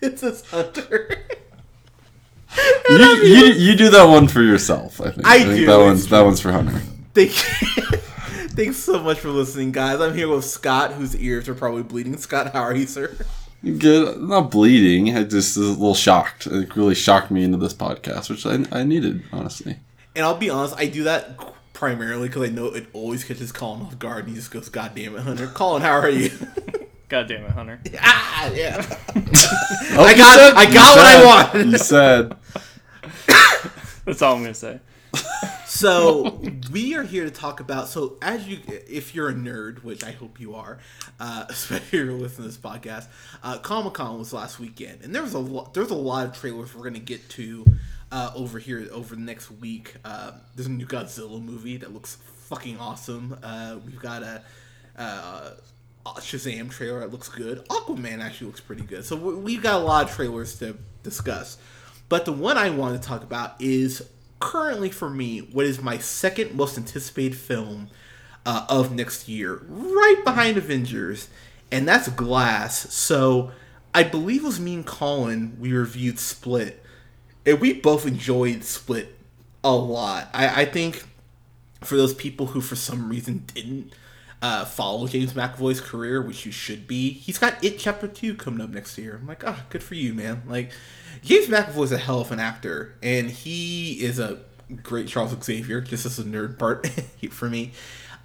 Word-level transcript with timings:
this 0.00 0.22
is 0.22 0.50
Hunter. 0.50 1.18
You, 2.88 2.96
you, 2.96 3.44
you 3.46 3.76
do 3.76 3.90
that 3.90 4.04
one 4.04 4.28
for 4.28 4.40
yourself. 4.40 5.00
I 5.00 5.10
think. 5.10 5.26
I 5.26 5.38
think 5.42 5.56
do, 5.56 5.66
That 5.66 5.78
one's 5.78 6.06
that 6.08 6.20
one's 6.20 6.40
for 6.40 6.52
Hunter. 6.52 6.80
Thank 7.12 7.32
Thanks 8.52 8.76
so 8.76 9.02
much 9.02 9.18
for 9.18 9.30
listening, 9.30 9.72
guys. 9.72 10.00
I'm 10.00 10.14
here 10.14 10.28
with 10.28 10.44
Scott, 10.44 10.92
whose 10.92 11.16
ears 11.16 11.48
are 11.48 11.54
probably 11.54 11.82
bleeding. 11.82 12.16
Scott, 12.16 12.52
how 12.52 12.62
are 12.62 12.74
you, 12.74 12.86
sir? 12.86 13.16
Good. 13.64 14.16
I'm 14.16 14.28
not 14.28 14.52
bleeding. 14.52 15.16
I 15.16 15.24
just 15.24 15.56
was 15.56 15.66
a 15.66 15.72
little 15.72 15.94
shocked. 15.94 16.46
It 16.46 16.76
really 16.76 16.94
shocked 16.94 17.32
me 17.32 17.42
into 17.42 17.58
this 17.58 17.74
podcast, 17.74 18.30
which 18.30 18.46
I, 18.46 18.64
I 18.70 18.84
needed, 18.84 19.24
honestly. 19.32 19.78
And 20.14 20.24
I'll 20.24 20.36
be 20.36 20.50
honest, 20.50 20.76
I 20.78 20.86
do 20.86 21.02
that 21.04 21.36
primarily 21.84 22.28
because 22.28 22.48
I 22.48 22.52
know 22.52 22.66
it 22.68 22.86
always 22.94 23.24
catches 23.24 23.52
Colin 23.52 23.82
off 23.82 23.98
guard, 23.98 24.20
and 24.20 24.28
he 24.30 24.34
just 24.36 24.50
goes, 24.50 24.70
"God 24.70 24.92
damn 24.94 25.14
it, 25.16 25.20
Hunter! 25.20 25.46
Colin, 25.48 25.82
how 25.82 25.98
are 25.98 26.08
you?" 26.08 26.30
God 27.08 27.28
damn 27.28 27.44
it, 27.44 27.50
Hunter. 27.50 27.78
ah, 28.00 28.50
yeah. 28.54 28.82
Oh, 29.94 30.02
I 30.02 30.14
got- 30.16 30.38
said- 30.38 30.54
I 30.54 30.72
got 30.72 30.96
what 30.96 31.04
I 31.04 31.14
said- 31.14 31.24
wanted. 31.26 31.72
You 31.72 31.78
said. 31.78 32.36
That's 34.06 34.22
all 34.22 34.36
I'm 34.36 34.42
gonna 34.42 34.54
say. 34.54 34.80
so 35.66 36.42
we 36.72 36.94
are 36.96 37.02
here 37.02 37.24
to 37.24 37.30
talk 37.30 37.60
about. 37.60 37.88
So 37.88 38.16
as 38.22 38.48
you, 38.48 38.58
if 38.66 39.14
you're 39.14 39.28
a 39.28 39.34
nerd, 39.34 39.84
which 39.84 40.02
I 40.02 40.12
hope 40.12 40.40
you 40.40 40.54
are, 40.54 40.78
uh, 41.20 41.44
especially 41.50 41.86
if 41.86 41.92
you're 41.92 42.12
listening 42.12 42.48
to 42.50 42.54
this 42.54 42.58
podcast, 42.58 43.08
uh, 43.42 43.58
Comic 43.58 43.92
Con 43.94 44.18
was 44.18 44.32
last 44.32 44.58
weekend, 44.58 45.02
and 45.02 45.14
there 45.14 45.22
was 45.22 45.34
a 45.34 45.38
lot. 45.38 45.74
There's 45.74 45.90
a 45.90 45.94
lot 45.94 46.26
of 46.26 46.34
trailers 46.38 46.74
we're 46.74 46.84
gonna 46.84 46.98
get 46.98 47.28
to 47.30 47.64
uh, 48.14 48.30
over 48.36 48.58
here 48.60 48.86
over 48.92 49.16
the 49.16 49.20
next 49.20 49.50
week. 49.50 49.96
Uh, 50.04 50.30
there's 50.54 50.68
a 50.68 50.70
new 50.70 50.86
Godzilla 50.86 51.42
movie 51.42 51.76
that 51.78 51.92
looks 51.92 52.16
fucking 52.48 52.78
awesome. 52.78 53.36
Uh, 53.42 53.76
we've 53.84 54.00
got 54.00 54.22
a. 54.22 54.42
Uh, 54.96 55.50
Shazam 56.06 56.70
trailer 56.70 57.00
that 57.00 57.10
looks 57.10 57.28
good. 57.30 57.66
Aquaman 57.68 58.20
actually 58.20 58.48
looks 58.48 58.60
pretty 58.60 58.82
good. 58.82 59.04
So 59.06 59.16
we- 59.16 59.34
we've 59.34 59.62
got 59.62 59.80
a 59.80 59.84
lot 59.84 60.08
of 60.08 60.14
trailers 60.14 60.58
to 60.58 60.76
discuss. 61.02 61.56
But 62.10 62.26
the 62.26 62.32
one 62.32 62.58
I 62.58 62.68
want 62.68 63.00
to 63.00 63.08
talk 63.08 63.22
about 63.22 63.54
is 63.58 64.02
currently 64.38 64.90
for 64.90 65.08
me 65.08 65.38
what 65.38 65.64
is 65.64 65.80
my 65.80 65.96
second 65.96 66.54
most 66.54 66.76
anticipated 66.76 67.36
film 67.38 67.88
uh, 68.44 68.66
of 68.68 68.92
next 68.92 69.28
year, 69.28 69.62
right 69.66 70.20
behind 70.24 70.58
Avengers, 70.58 71.28
and 71.72 71.88
that's 71.88 72.08
Glass. 72.10 72.92
So 72.92 73.52
I 73.94 74.02
believe 74.02 74.42
it 74.42 74.46
was 74.46 74.60
me 74.60 74.74
and 74.74 74.86
Colin 74.86 75.56
we 75.58 75.72
reviewed 75.72 76.18
Split, 76.18 76.83
and 77.46 77.60
we 77.60 77.74
both 77.74 78.06
enjoyed 78.06 78.64
Split 78.64 79.14
a 79.62 79.74
lot. 79.74 80.28
I, 80.32 80.62
I 80.62 80.64
think 80.64 81.04
for 81.82 81.96
those 81.96 82.14
people 82.14 82.46
who 82.46 82.60
for 82.60 82.76
some 82.76 83.08
reason 83.08 83.44
didn't 83.54 83.92
uh, 84.42 84.64
follow 84.64 85.06
James 85.06 85.32
McAvoy's 85.32 85.80
career, 85.80 86.20
which 86.20 86.44
you 86.44 86.52
should 86.52 86.86
be, 86.86 87.10
he's 87.10 87.38
got 87.38 87.62
It 87.64 87.78
Chapter 87.78 88.08
Two 88.08 88.34
coming 88.34 88.60
up 88.60 88.70
next 88.70 88.98
year. 88.98 89.18
I'm 89.20 89.26
like, 89.26 89.42
ah, 89.46 89.64
good 89.70 89.82
for 89.82 89.94
you, 89.94 90.12
man. 90.12 90.42
Like, 90.46 90.70
James 91.22 91.46
McAvoy's 91.46 91.92
a 91.92 91.98
hell 91.98 92.20
of 92.20 92.30
an 92.30 92.40
actor, 92.40 92.94
and 93.02 93.30
he 93.30 94.04
is 94.04 94.18
a 94.18 94.40
great 94.82 95.08
Charles 95.08 95.34
Xavier, 95.42 95.80
just 95.80 96.04
as 96.04 96.18
a 96.18 96.24
nerd 96.24 96.58
part 96.58 96.86
for 97.30 97.48
me. 97.48 97.72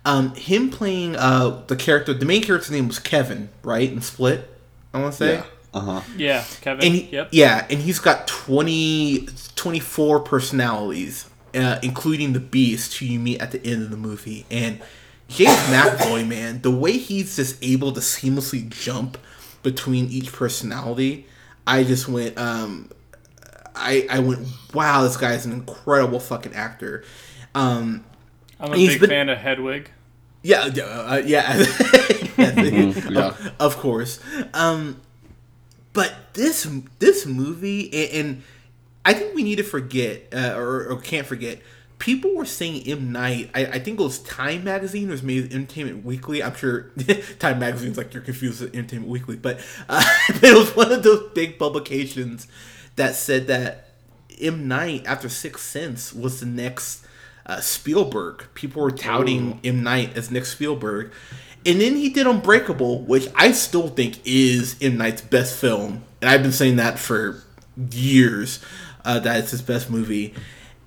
Um, 0.05 0.33
him 0.35 0.69
playing 0.69 1.15
uh, 1.15 1.63
the 1.67 1.75
character, 1.75 2.13
the 2.13 2.25
main 2.25 2.41
character's 2.41 2.71
name 2.71 2.87
was 2.87 2.99
Kevin, 2.99 3.49
right? 3.63 3.89
In 3.89 4.01
Split, 4.01 4.49
I 4.93 5.01
want 5.01 5.13
to 5.13 5.17
say. 5.17 5.33
Yeah. 5.35 5.45
Uh 5.73 5.79
huh. 5.79 6.01
Yeah, 6.17 6.43
Kevin. 6.61 6.85
And 6.85 6.95
he, 6.95 7.01
yep. 7.11 7.29
yeah, 7.31 7.67
and 7.69 7.79
he's 7.79 7.99
got 7.99 8.27
20, 8.27 9.27
24 9.55 10.19
personalities, 10.21 11.29
uh, 11.53 11.79
including 11.83 12.33
the 12.33 12.39
Beast, 12.39 12.97
who 12.97 13.05
you 13.05 13.19
meet 13.19 13.39
at 13.41 13.51
the 13.51 13.63
end 13.65 13.83
of 13.83 13.91
the 13.91 13.97
movie. 13.97 14.45
And 14.49 14.79
James 15.27 15.57
McAvoy, 15.67 16.27
man, 16.27 16.61
the 16.63 16.71
way 16.71 16.93
he's 16.97 17.35
just 17.35 17.63
able 17.63 17.91
to 17.91 17.99
seamlessly 17.99 18.67
jump 18.69 19.17
between 19.61 20.05
each 20.07 20.33
personality, 20.33 21.27
I 21.67 21.83
just 21.83 22.07
went, 22.07 22.35
um, 22.39 22.89
I 23.75 24.07
I 24.09 24.19
went, 24.19 24.47
wow, 24.73 25.03
this 25.03 25.17
guy's 25.17 25.45
an 25.45 25.51
incredible 25.51 26.19
fucking 26.19 26.53
actor. 26.55 27.03
Um, 27.53 28.03
I'm 28.59 28.73
a 28.73 28.75
he's 28.77 28.91
big 28.93 29.01
been- 29.01 29.09
fan 29.11 29.29
of 29.29 29.37
Hedwig. 29.37 29.91
yeah, 30.41 30.65
yeah, 30.73 30.83
uh, 30.83 31.21
yeah, 31.23 31.57
yeah. 32.37 33.27
Of, 33.27 33.51
of 33.59 33.77
course. 33.77 34.19
Um, 34.55 34.99
but 35.93 36.33
this 36.33 36.67
this 36.99 37.25
movie, 37.25 37.89
and, 37.93 38.27
and 38.27 38.43
I 39.05 39.13
think 39.13 39.35
we 39.35 39.43
need 39.43 39.57
to 39.57 39.63
forget, 39.63 40.27
uh, 40.33 40.53
or, 40.55 40.87
or 40.87 41.01
can't 41.01 41.25
forget. 41.25 41.59
People 41.97 42.33
were 42.35 42.45
saying 42.45 42.83
M 42.87 43.11
Night. 43.11 43.49
I, 43.53 43.65
I 43.65 43.79
think 43.79 43.99
it 43.99 44.03
was 44.03 44.19
Time 44.19 44.63
Magazine, 44.63 45.09
or 45.09 45.11
was 45.11 45.23
maybe 45.23 45.53
Entertainment 45.53 46.05
Weekly. 46.05 46.41
I'm 46.41 46.55
sure 46.55 46.91
Time 47.39 47.59
Magazine's 47.59 47.97
like 47.97 48.13
you're 48.13 48.23
confused 48.23 48.61
with 48.61 48.73
Entertainment 48.73 49.11
Weekly, 49.11 49.35
but 49.35 49.59
uh, 49.89 50.03
it 50.29 50.57
was 50.57 50.75
one 50.75 50.91
of 50.91 51.03
those 51.03 51.31
big 51.33 51.59
publications 51.59 52.47
that 52.95 53.15
said 53.15 53.47
that 53.47 53.89
M 54.39 54.67
Night 54.67 55.05
after 55.05 55.27
Sixth 55.27 55.65
Sense 55.65 56.13
was 56.13 56.39
the 56.39 56.45
next 56.45 57.05
uh, 57.45 57.59
Spielberg. 57.59 58.45
People 58.53 58.81
were 58.81 58.91
touting 58.91 59.59
M 59.63 59.83
Night 59.83 60.15
as 60.15 60.31
next 60.31 60.51
Spielberg, 60.51 61.11
and 61.65 61.81
then 61.81 61.95
he 61.95 62.09
did 62.09 62.27
Unbreakable, 62.27 63.01
which 63.03 63.27
I 63.35 63.51
still 63.51 63.87
think 63.89 64.19
is 64.25 64.75
M 64.81 64.97
Night's 64.97 65.21
best 65.21 65.59
film, 65.59 66.03
and 66.21 66.29
I've 66.29 66.41
been 66.41 66.51
saying 66.51 66.77
that 66.77 66.99
for 66.99 67.43
years. 67.91 68.63
Uh, 69.05 69.17
that 69.19 69.39
it's 69.39 69.51
his 69.51 69.61
best 69.61 69.89
movie, 69.89 70.33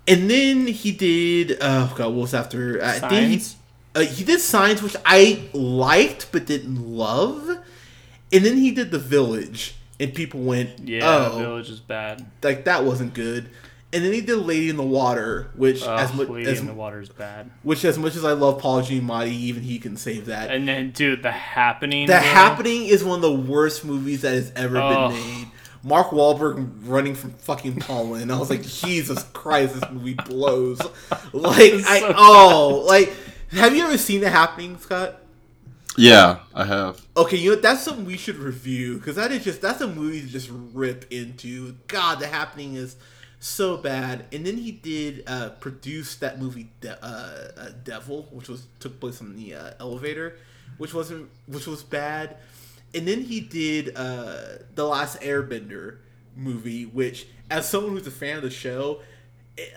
and 0.07 0.29
then 0.31 0.67
he 0.67 0.93
did. 0.93 1.57
Oh 1.61 1.93
God, 1.97 2.09
what 2.09 2.23
was 2.23 2.35
after? 2.35 2.83
I 2.85 2.99
think 2.99 3.13
he, 3.29 3.39
Signs? 3.39 3.57
uh, 3.95 4.01
he 4.01 4.23
did 4.25 4.41
Signs, 4.41 4.83
which 4.83 4.97
I 5.07 5.49
liked 5.55 6.31
but 6.31 6.45
didn't 6.47 6.87
love, 6.87 7.49
and 8.33 8.45
then 8.45 8.59
he 8.59 8.71
did 8.71 8.91
The 8.91 8.99
Village, 8.99 9.75
and 9.99 10.15
people 10.15 10.41
went, 10.41 10.79
Yeah, 10.81 11.01
"Oh, 11.05 11.39
The 11.39 11.45
Village 11.45 11.71
is 11.71 11.81
bad. 11.81 12.25
like 12.43 12.65
that 12.65 12.85
wasn't 12.85 13.15
good." 13.15 13.49
And 13.95 14.03
then 14.05 14.13
he 14.13 14.21
did 14.23 14.37
Lady 14.39 14.71
in 14.71 14.77
the 14.79 14.83
Water, 14.83 15.51
which 15.55 15.83
Oh, 15.85 15.95
as 15.95 16.15
much 16.15 16.29
Lady 16.29 16.51
as 16.51 16.61
in 16.61 16.67
the 16.67 16.73
Water 16.75 17.01
is 17.01 17.11
bad. 17.11 17.51
which 17.63 17.85
as 17.85 17.99
much 17.99 18.17
as 18.17 18.25
I 18.25 18.33
love 18.33 18.59
Paul 18.59 18.81
Giamatti, 18.83 19.29
even 19.33 19.63
he 19.63 19.79
can 19.79 19.97
save 19.99 20.27
that. 20.27 20.51
And 20.51 20.67
then, 20.67 20.93
dude, 20.93 21.23
The 21.23 21.31
Happening. 21.31 22.07
the 22.07 22.13
bro. 22.15 22.21
Happening 22.21 22.85
is 22.87 23.05
one 23.05 23.17
of 23.17 23.23
the 23.23 23.33
worst 23.53 23.85
movies 23.85 24.23
that 24.23 24.33
has 24.33 24.51
ever 24.57 24.79
Oh. 24.79 25.09
been 25.11 25.19
made. 25.19 25.49
Mark 25.85 26.09
Wahlberg 26.11 26.71
running 26.85 27.15
from 27.15 27.33
fucking 27.33 27.81
pollen. 27.81 28.31
I 28.31 28.39
was 28.39 28.49
like, 28.51 28.63
Jesus 28.63 29.25
Christ, 29.33 29.75
this 29.79 29.91
movie 29.91 30.15
blows. 30.15 30.81
Like, 31.33 31.73
I 31.75 32.01
so 32.01 32.15
oh, 32.17 32.85
like, 32.87 33.13
have 33.51 33.75
you 33.77 33.85
ever 33.85 33.99
seen 33.99 34.21
The 34.21 34.31
Happening, 34.31 34.79
Scott? 34.79 35.19
Yeah, 35.99 36.39
I 36.55 36.65
have. 36.65 37.01
Okay, 37.17 37.37
you 37.37 37.51
know 37.55 37.61
that's 37.61 37.83
something 37.83 38.05
we 38.07 38.17
should 38.17 38.37
review 38.37 38.97
because 38.97 39.17
that 39.17 39.31
is 39.33 39.45
just 39.45 39.61
that's 39.61 39.81
a 39.83 39.87
movie 39.87 40.21
to 40.23 40.27
just 40.27 40.49
rip 40.73 41.05
into. 41.11 41.75
God, 41.89 42.19
The 42.21 42.27
Happening 42.29 42.77
is 42.77 42.97
so 43.43 43.77
bad. 43.77 44.27
And 44.33 44.47
then 44.47 44.57
he 44.57 44.71
did 44.71 45.25
uh, 45.27 45.51
produce 45.51 46.15
that 46.17 46.41
movie 46.41 46.69
De- 46.81 47.05
uh, 47.05 47.49
uh, 47.57 47.69
Devil, 47.85 48.29
which 48.31 48.49
was 48.49 48.67
took 48.79 49.01
place 49.01 49.21
on 49.21 49.37
the 49.37 49.55
uh, 49.55 49.71
elevator, 49.81 50.37
which 50.79 50.95
wasn't 50.95 51.29
which 51.47 51.67
was 51.67 51.83
bad. 51.83 52.37
And 52.95 53.07
then 53.09 53.23
he 53.23 53.41
did 53.41 53.97
uh, 53.97 54.59
the 54.75 54.87
Last 54.87 55.21
Airbender 55.21 55.99
movie, 56.37 56.85
which 56.87 57.27
as 57.51 57.69
someone 57.69 57.97
who's 57.97 58.07
a 58.07 58.13
fan 58.13 58.37
of 58.37 58.43
the 58.43 58.51
show. 58.51 59.01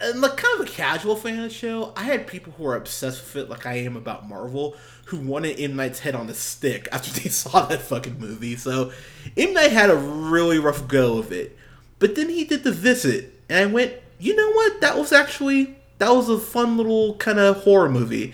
And 0.02 0.22
like 0.22 0.38
kind 0.38 0.62
of 0.62 0.68
a 0.68 0.72
casual 0.72 1.18
fan 1.18 1.38
of 1.38 1.44
the 1.44 1.50
show, 1.50 1.92
I 1.98 2.04
had 2.04 2.28
people 2.28 2.54
who 2.54 2.66
are 2.66 2.78
obsessed 2.78 3.22
with 3.22 3.44
it, 3.44 3.50
like 3.50 3.66
I 3.66 3.74
am 3.80 3.98
about 3.98 4.28
Marvel, 4.28 4.74
who 5.08 5.18
wanted 5.18 5.60
M 5.60 5.76
Night's 5.76 6.00
head 6.00 6.16
on 6.16 6.28
the 6.28 6.34
stick 6.34 6.88
after 6.94 7.12
they 7.20 7.30
saw 7.30 7.66
that 7.66 7.82
fucking 7.82 8.20
movie. 8.20 8.56
So 8.56 8.92
M 9.36 9.54
Night 9.54 9.72
had 9.72 9.90
a 9.90 9.96
really 9.96 10.60
rough 10.60 10.88
go 10.88 11.18
of 11.18 11.32
it. 11.32 11.58
But 12.00 12.16
then 12.16 12.30
he 12.30 12.46
did 12.46 12.64
the 12.64 12.72
visit, 12.72 13.35
and 13.50 13.58
I 13.58 13.66
went, 13.72 13.94
you 14.20 14.36
know 14.36 14.52
what? 14.52 14.82
That 14.82 14.98
was 14.98 15.12
actually 15.12 15.76
that 15.98 16.10
was 16.10 16.30
a 16.30 16.38
fun 16.38 16.78
little 16.78 17.16
kind 17.16 17.40
of 17.40 17.64
horror 17.64 17.90
movie. 17.90 18.34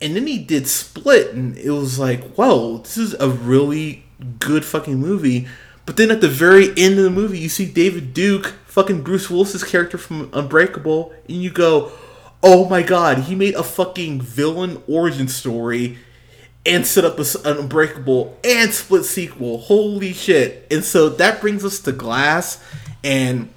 And 0.00 0.14
then 0.14 0.26
he 0.26 0.38
did 0.38 0.66
Split, 0.66 1.32
and 1.32 1.56
it 1.56 1.70
was 1.70 1.98
like, 1.98 2.22
whoa, 2.34 2.78
this 2.78 2.98
is 2.98 3.14
a 3.14 3.30
really 3.30 4.04
good 4.38 4.64
fucking 4.64 4.98
movie. 4.98 5.46
But 5.86 5.96
then 5.96 6.10
at 6.10 6.20
the 6.20 6.28
very 6.28 6.68
end 6.76 6.98
of 6.98 7.04
the 7.04 7.10
movie, 7.10 7.38
you 7.38 7.48
see 7.48 7.64
David 7.64 8.12
Duke, 8.12 8.54
fucking 8.66 9.02
Bruce 9.02 9.30
Willis's 9.30 9.64
character 9.64 9.96
from 9.96 10.28
Unbreakable, 10.32 11.14
and 11.28 11.42
you 11.42 11.50
go, 11.50 11.92
oh 12.42 12.68
my 12.68 12.82
god, 12.82 13.20
he 13.20 13.34
made 13.34 13.54
a 13.54 13.62
fucking 13.62 14.20
villain 14.20 14.82
origin 14.86 15.28
story 15.28 15.98
and 16.66 16.86
set 16.86 17.04
up 17.04 17.18
an 17.18 17.58
Unbreakable 17.58 18.36
and 18.44 18.72
Split 18.74 19.04
sequel. 19.04 19.58
Holy 19.58 20.12
shit! 20.12 20.66
And 20.70 20.84
so 20.84 21.08
that 21.08 21.40
brings 21.40 21.64
us 21.64 21.78
to 21.80 21.92
Glass, 21.92 22.62
and 23.02 23.48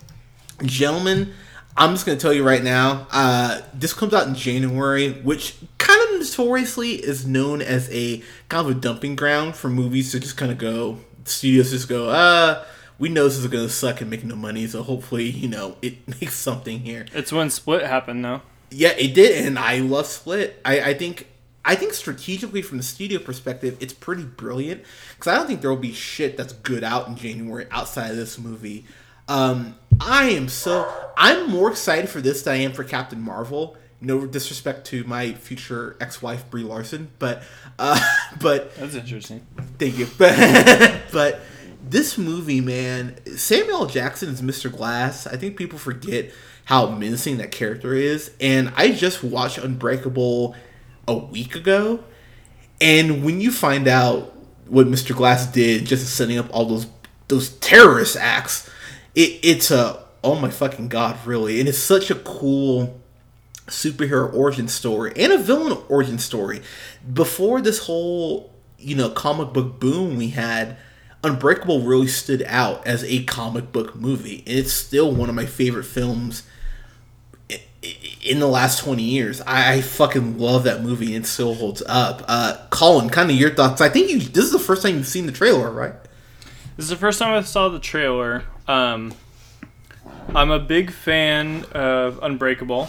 gentlemen, 0.64 1.34
I'm 1.78 1.92
just 1.92 2.06
gonna 2.06 2.20
tell 2.20 2.34
you 2.34 2.44
right 2.44 2.64
now. 2.64 3.08
Uh, 3.12 3.62
this 3.74 3.94
comes 3.94 4.14
out 4.14 4.28
in 4.28 4.36
January, 4.36 5.12
which 5.12 5.56
kind 5.78 6.02
of 6.10 6.20
notoriously 6.20 6.94
is 6.96 7.26
known 7.26 7.62
as 7.62 7.90
a 7.92 8.22
kind 8.50 8.70
of 8.70 8.78
a 8.78 8.80
dumping 8.80 9.16
ground 9.16 9.56
for 9.56 9.70
movies 9.70 10.12
to 10.12 10.20
just 10.20 10.38
kind 10.38 10.52
of 10.52 10.58
go. 10.58 11.00
Studios 11.26 11.70
just 11.70 11.88
go, 11.88 12.10
uh, 12.10 12.66
we 12.98 13.08
know 13.08 13.26
this 13.26 13.38
is 13.38 13.48
gonna 13.48 13.70
suck 13.70 14.02
and 14.02 14.10
make 14.10 14.24
no 14.24 14.36
money, 14.36 14.68
so 14.68 14.84
hopefully, 14.84 15.30
you 15.30 15.48
know, 15.48 15.78
it 15.82 16.08
makes 16.22 16.34
something 16.34 16.80
here. 16.80 17.06
It's 17.14 17.32
when 17.32 17.50
Split 17.50 17.86
happened, 17.86 18.26
though. 18.26 18.42
Yeah, 18.72 18.90
it 18.90 19.14
did, 19.14 19.46
and 19.46 19.58
I 19.58 19.80
love 19.80 20.06
Split. 20.06 20.62
I, 20.66 20.82
I 20.82 20.94
think 20.94 21.28
I 21.66 21.76
think 21.76 21.94
strategically 21.94 22.62
from 22.62 22.78
the 22.78 22.84
studio 22.84 23.20
perspective, 23.20 23.78
it's 23.80 23.94
pretty 23.94 24.24
brilliant 24.24 24.84
because 25.16 25.32
I 25.32 25.36
don't 25.36 25.48
think 25.48 25.62
there 25.62 25.70
will 25.70 25.78
be 25.78 25.94
shit 25.94 26.38
that's 26.38 26.54
good 26.54 26.84
out 26.84 27.08
in 27.08 27.16
January 27.16 27.68
outside 27.72 28.12
of 28.12 28.18
this 28.18 28.38
movie. 28.40 28.86
Um, 29.28 29.76
I 30.00 30.30
am 30.30 30.50
so 30.50 30.92
I'm 31.18 31.50
more 31.50 31.69
excited 31.69 32.10
for 32.10 32.22
this 32.22 32.42
than 32.44 32.54
I 32.54 32.57
am 32.57 32.72
for 32.74 32.84
Captain 32.84 33.22
Marvel. 33.22 33.78
No 34.01 34.25
disrespect 34.25 34.88
to 34.88 35.04
my 35.04 35.34
future 35.34 35.98
ex-wife 36.00 36.50
Brie 36.50 36.63
Larson, 36.63 37.12
but 37.19 37.44
uh, 37.78 38.00
but 38.42 38.74
That's 38.75 38.96
interesting. 38.96 39.46
Thank 39.78 39.98
you. 39.98 40.07
But, 40.18 41.01
but 41.12 41.42
this 41.84 42.18
movie, 42.18 42.62
man, 42.62 43.19
Samuel 43.38 43.88
Jackson 43.88 44.30
is 44.30 44.42
Mr. 44.42 44.72
Glass. 44.72 45.28
I 45.28 45.36
think 45.36 45.57
people 45.57 45.78
forget 45.78 46.31
how 46.66 46.88
menacing 46.90 47.38
that 47.38 47.51
character 47.51 47.94
is. 47.94 48.31
And 48.40 48.72
I 48.78 48.92
just 48.92 49.24
watched 49.24 49.57
Unbreakable 49.57 50.56
a 51.07 51.18
week 51.18 51.56
ago. 51.56 52.04
And 52.80 53.25
when 53.25 53.42
you 53.42 53.51
find 53.51 53.88
out 53.88 54.36
what 54.68 54.88
Mr. 54.88 55.16
Glass 55.16 55.48
did, 55.48 55.86
just 55.86 56.07
setting 56.16 56.38
up 56.38 56.48
all 56.51 56.66
those 56.66 56.88
those 57.28 57.50
terrorist 57.57 58.16
acts, 58.16 58.69
it, 59.19 59.39
it's 59.44 59.69
a 59.69 60.00
oh 60.24 60.36
my 60.36 60.50
fucking 60.50 60.88
god, 60.88 61.18
really. 61.25 61.60
And 61.60 61.68
it's 61.68 61.77
such 61.77 62.10
a 62.10 62.16
cool 62.16 63.00
superhero 63.68 64.33
origin 64.33 64.68
story 64.68 65.13
and 65.16 65.33
a 65.33 65.38
villain 65.38 65.77
origin 65.89 66.18
story. 66.18 66.62
Before 67.13 67.62
this 67.62 67.86
whole, 67.86 68.51
you 68.77 68.95
know, 68.95 69.10
comic 69.10 69.54
book 69.54 69.80
boom 69.80 70.18
we 70.18 70.30
had, 70.30 70.77
Unbreakable 71.21 71.81
really 71.81 72.07
stood 72.07 72.44
out 72.44 72.88
as 72.88 73.04
a 73.04 73.24
comic 73.25 73.74
book 73.74 73.94
movie. 73.94 74.42
And 74.48 74.57
it's 74.57 74.71
still 74.71 75.13
one 75.13 75.27
of 75.27 75.36
my 75.36 75.45
favorite 75.45 75.83
films 75.83 76.44
in 78.22 78.39
the 78.39 78.48
last 78.48 78.80
20 78.80 79.04
years. 79.04 79.42
I, 79.42 79.74
I 79.74 79.81
fucking 79.81 80.38
love 80.38 80.63
that 80.63 80.81
movie 80.81 81.13
and 81.15 81.25
it 81.25 81.27
still 81.27 81.56
holds 81.56 81.83
up. 81.88 82.24
Uh, 82.25 82.56
Colin, 82.69 83.10
kind 83.10 83.30
of 83.30 83.36
your 83.36 83.54
thoughts. 83.54 83.81
I 83.81 83.89
think 83.89 84.10
you 84.10 84.19
this 84.19 84.45
is 84.45 84.54
the 84.54 84.60
first 84.60 84.81
time 84.81 84.95
you've 84.95 85.07
seen 85.07 85.25
the 85.25 85.33
trailer, 85.33 85.69
right? 85.69 85.94
This 86.77 86.86
is 86.86 86.89
the 86.89 86.95
first 86.95 87.19
time 87.19 87.38
I 87.38 87.42
saw 87.42 87.68
the 87.68 87.80
trailer. 87.80 88.45
Um, 88.69 89.16
I'm 90.36 90.51
a 90.51 90.60
big 90.60 90.92
fan 90.92 91.66
of 91.71 92.19
Unbreakable. 92.21 92.88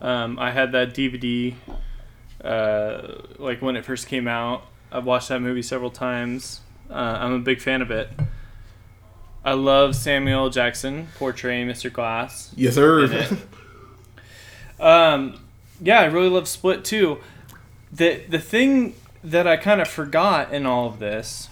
Um, 0.00 0.36
I 0.36 0.50
had 0.50 0.72
that 0.72 0.94
DVD 0.94 1.54
uh, 2.42 3.22
like 3.38 3.62
when 3.62 3.76
it 3.76 3.84
first 3.84 4.08
came 4.08 4.26
out. 4.26 4.66
I've 4.90 5.06
watched 5.06 5.28
that 5.28 5.40
movie 5.40 5.62
several 5.62 5.90
times. 5.90 6.60
Uh, 6.90 6.94
I'm 7.20 7.32
a 7.32 7.38
big 7.38 7.60
fan 7.60 7.82
of 7.82 7.92
it. 7.92 8.10
I 9.44 9.52
love 9.52 9.94
Samuel 9.94 10.50
Jackson 10.50 11.06
portraying 11.18 11.68
Mr. 11.68 11.92
Glass. 11.92 12.52
Yes, 12.56 12.74
sir. 12.74 13.38
Um, 14.78 15.40
yeah, 15.80 16.00
I 16.00 16.04
really 16.04 16.28
love 16.28 16.46
Split 16.46 16.84
too. 16.84 17.18
The 17.90 18.22
the 18.28 18.38
thing 18.38 18.94
that 19.24 19.46
I 19.46 19.56
kind 19.56 19.80
of 19.80 19.88
forgot 19.88 20.52
in 20.52 20.66
all 20.66 20.86
of 20.86 20.98
this 20.98 21.48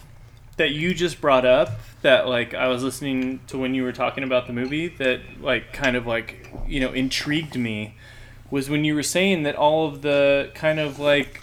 that 0.56 0.70
you 0.72 0.94
just 0.94 1.20
brought 1.20 1.44
up 1.44 1.80
that 2.02 2.28
like 2.28 2.54
I 2.54 2.68
was 2.68 2.82
listening 2.82 3.40
to 3.48 3.58
when 3.58 3.74
you 3.74 3.82
were 3.82 3.92
talking 3.92 4.22
about 4.24 4.46
the 4.46 4.52
movie 4.52 4.88
that 4.88 5.20
like 5.40 5.72
kind 5.72 5.96
of 5.96 6.06
like 6.06 6.48
you 6.66 6.80
know 6.80 6.92
intrigued 6.92 7.56
me 7.58 7.94
was 8.50 8.68
when 8.70 8.84
you 8.84 8.94
were 8.94 9.02
saying 9.02 9.42
that 9.44 9.56
all 9.56 9.86
of 9.88 10.02
the 10.02 10.50
kind 10.54 10.78
of 10.78 10.98
like 10.98 11.40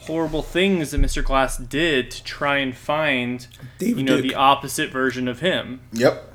horrible 0.00 0.42
things 0.42 0.90
that 0.90 1.00
Mr. 1.00 1.24
Glass 1.24 1.56
did 1.56 2.10
to 2.10 2.22
try 2.24 2.58
and 2.58 2.76
find 2.76 3.46
David 3.78 3.98
you 3.98 4.04
know 4.04 4.16
Duke. 4.20 4.26
the 4.30 4.34
opposite 4.34 4.90
version 4.90 5.28
of 5.28 5.40
him, 5.40 5.80
Yep. 5.92 6.32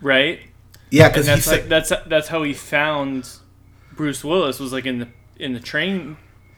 right? 0.00 0.40
Yeah, 0.90 1.08
because 1.08 1.26
that's 1.26 1.46
like 1.46 1.68
that's 1.68 1.90
that's 2.06 2.28
how 2.28 2.42
he 2.42 2.52
found 2.52 3.28
Bruce 3.92 4.22
Willis 4.22 4.60
was 4.60 4.72
like 4.72 4.84
in 4.86 4.98
the 4.98 5.08
in 5.38 5.52
the 5.54 5.60
train 5.60 6.16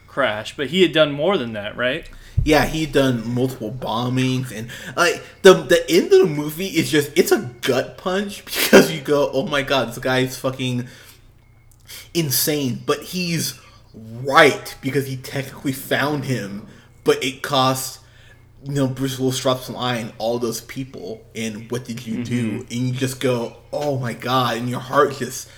crash, 0.08 0.56
but 0.56 0.68
he 0.68 0.82
had 0.82 0.92
done 0.92 1.12
more 1.12 1.38
than 1.38 1.52
that, 1.52 1.76
right? 1.76 2.08
Yeah, 2.44 2.66
he 2.66 2.84
done 2.84 3.26
multiple 3.34 3.72
bombings 3.72 4.52
and 4.52 4.68
like 4.96 5.22
the 5.42 5.54
the 5.54 5.90
end 5.90 6.12
of 6.12 6.20
the 6.20 6.26
movie 6.26 6.66
is 6.66 6.90
just 6.90 7.10
it's 7.16 7.32
a 7.32 7.50
gut 7.62 7.96
punch 7.96 8.44
because 8.44 8.92
you 8.92 9.00
go, 9.00 9.30
oh 9.32 9.46
my 9.46 9.62
god, 9.62 9.88
this 9.88 9.98
guy's 9.98 10.38
fucking 10.38 10.86
insane, 12.12 12.82
but 12.86 13.02
he's 13.02 13.58
right 13.94 14.76
because 14.82 15.06
he 15.06 15.16
technically 15.16 15.72
found 15.72 16.24
him, 16.24 16.66
but 17.02 17.22
it 17.24 17.42
cost 17.42 18.00
you 18.64 18.72
know 18.72 18.86
Bruce 18.86 19.18
Willis 19.18 19.40
drops 19.40 19.66
the 19.66 19.72
line, 19.72 20.12
all 20.18 20.38
those 20.38 20.60
people, 20.62 21.24
and 21.34 21.70
what 21.70 21.84
did 21.84 22.06
you 22.06 22.24
do? 22.24 22.52
Mm-hmm. 22.52 22.60
And 22.60 22.72
you 22.72 22.92
just 22.92 23.20
go, 23.20 23.56
oh 23.72 23.98
my 23.98 24.14
god, 24.14 24.56
and 24.56 24.68
your 24.68 24.80
heart 24.80 25.16
just 25.16 25.48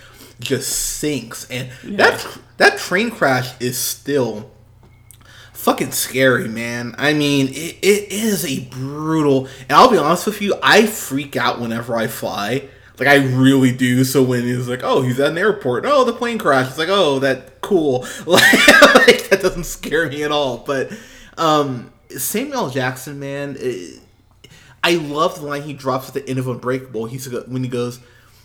just 0.40 0.68
sinks, 0.68 1.48
and 1.50 1.70
that 1.84 2.26
that 2.58 2.78
train 2.78 3.10
crash 3.10 3.58
is 3.60 3.78
still 3.78 4.50
fucking 5.66 5.90
scary, 5.90 6.46
man. 6.46 6.94
I 6.96 7.12
mean, 7.12 7.48
it, 7.48 7.76
it 7.82 8.12
is 8.12 8.44
a 8.44 8.60
brutal. 8.66 9.48
And 9.62 9.72
I'll 9.72 9.90
be 9.90 9.98
honest 9.98 10.24
with 10.24 10.40
you, 10.40 10.54
I 10.62 10.86
freak 10.86 11.34
out 11.34 11.60
whenever 11.60 11.96
I 11.96 12.06
fly. 12.06 12.68
Like 13.00 13.08
I 13.08 13.16
really 13.16 13.72
do. 13.72 14.04
So 14.04 14.22
when 14.22 14.42
he's 14.42 14.68
like, 14.68 14.84
oh, 14.84 15.02
he's 15.02 15.18
at 15.18 15.32
an 15.32 15.38
airport. 15.38 15.84
Oh, 15.84 16.04
the 16.04 16.12
plane 16.12 16.38
crashed. 16.38 16.70
It's 16.70 16.78
like, 16.78 16.88
oh, 16.88 17.18
that 17.18 17.60
cool. 17.62 18.06
Like, 18.26 18.44
like, 18.94 19.28
that 19.28 19.40
doesn't 19.42 19.64
scare 19.64 20.08
me 20.08 20.22
at 20.22 20.30
all. 20.30 20.58
But 20.58 20.92
um, 21.36 21.92
Samuel 22.10 22.70
Jackson, 22.70 23.18
man, 23.18 23.56
eh, 23.58 23.98
I 24.84 24.94
love 24.94 25.40
the 25.40 25.46
line 25.46 25.62
he 25.62 25.72
drops 25.72 26.06
at 26.06 26.14
the 26.14 26.28
end 26.30 26.38
of 26.38 26.46
Unbreakable. 26.46 27.06
He's 27.06 27.28
when 27.28 27.64
he 27.64 27.68
goes, 27.68 27.98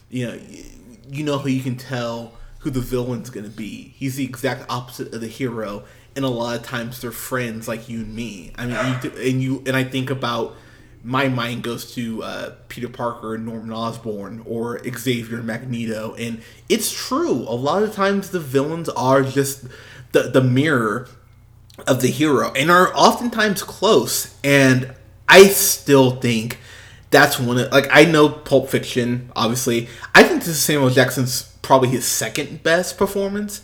you 0.09 0.25
know, 0.25 0.39
you 1.07 1.23
know 1.23 1.38
who 1.38 1.50
you 1.50 1.62
can 1.62 1.75
tell 1.75 2.33
who 2.62 2.71
the 2.71 2.79
villain's 2.79 3.29
gonna 3.29 3.47
be. 3.47 3.94
He's 3.95 4.15
the 4.15 4.23
exact 4.23 4.65
opposite 4.69 5.13
of 5.13 5.21
the 5.21 5.27
hero, 5.27 5.83
and 6.15 6.25
a 6.25 6.29
lot 6.29 6.57
of 6.57 6.63
times 6.63 7.01
they're 7.01 7.11
friends 7.11 7.67
like 7.67 7.87
you 7.89 7.99
and 7.99 8.15
me. 8.15 8.51
I 8.55 8.65
mean, 8.65 8.99
you, 9.03 9.11
and 9.21 9.41
you 9.41 9.63
and 9.65 9.75
I 9.75 9.83
think 9.83 10.09
about 10.09 10.55
my 11.03 11.27
mind 11.27 11.63
goes 11.63 11.94
to 11.95 12.23
uh, 12.23 12.53
Peter 12.68 12.87
Parker 12.87 13.35
and 13.35 13.45
Norman 13.45 13.71
Osborn 13.71 14.44
or 14.45 14.81
Xavier 14.83 15.41
Magneto, 15.41 16.13
and 16.15 16.41
it's 16.69 16.91
true. 16.91 17.31
A 17.31 17.56
lot 17.56 17.83
of 17.83 17.94
times 17.94 18.30
the 18.30 18.39
villains 18.39 18.89
are 18.89 19.23
just 19.23 19.65
the 20.11 20.23
the 20.23 20.44
mirror 20.44 21.07
of 21.87 22.01
the 22.01 22.09
hero 22.09 22.51
and 22.53 22.69
are 22.69 22.94
oftentimes 22.95 23.63
close. 23.63 24.35
And 24.44 24.94
I 25.27 25.45
still 25.47 26.18
think 26.18 26.59
that's 27.09 27.39
one 27.39 27.57
of 27.57 27.71
like 27.71 27.87
I 27.91 28.06
know 28.06 28.30
Pulp 28.30 28.69
Fiction, 28.69 29.31
obviously. 29.35 29.87
I 30.13 30.23
think 30.23 30.39
this 30.39 30.49
is 30.49 30.61
Samuel 30.61 30.89
Jackson's 30.89 31.44
probably 31.61 31.89
his 31.89 32.06
second 32.06 32.63
best 32.63 32.97
performance 32.97 33.61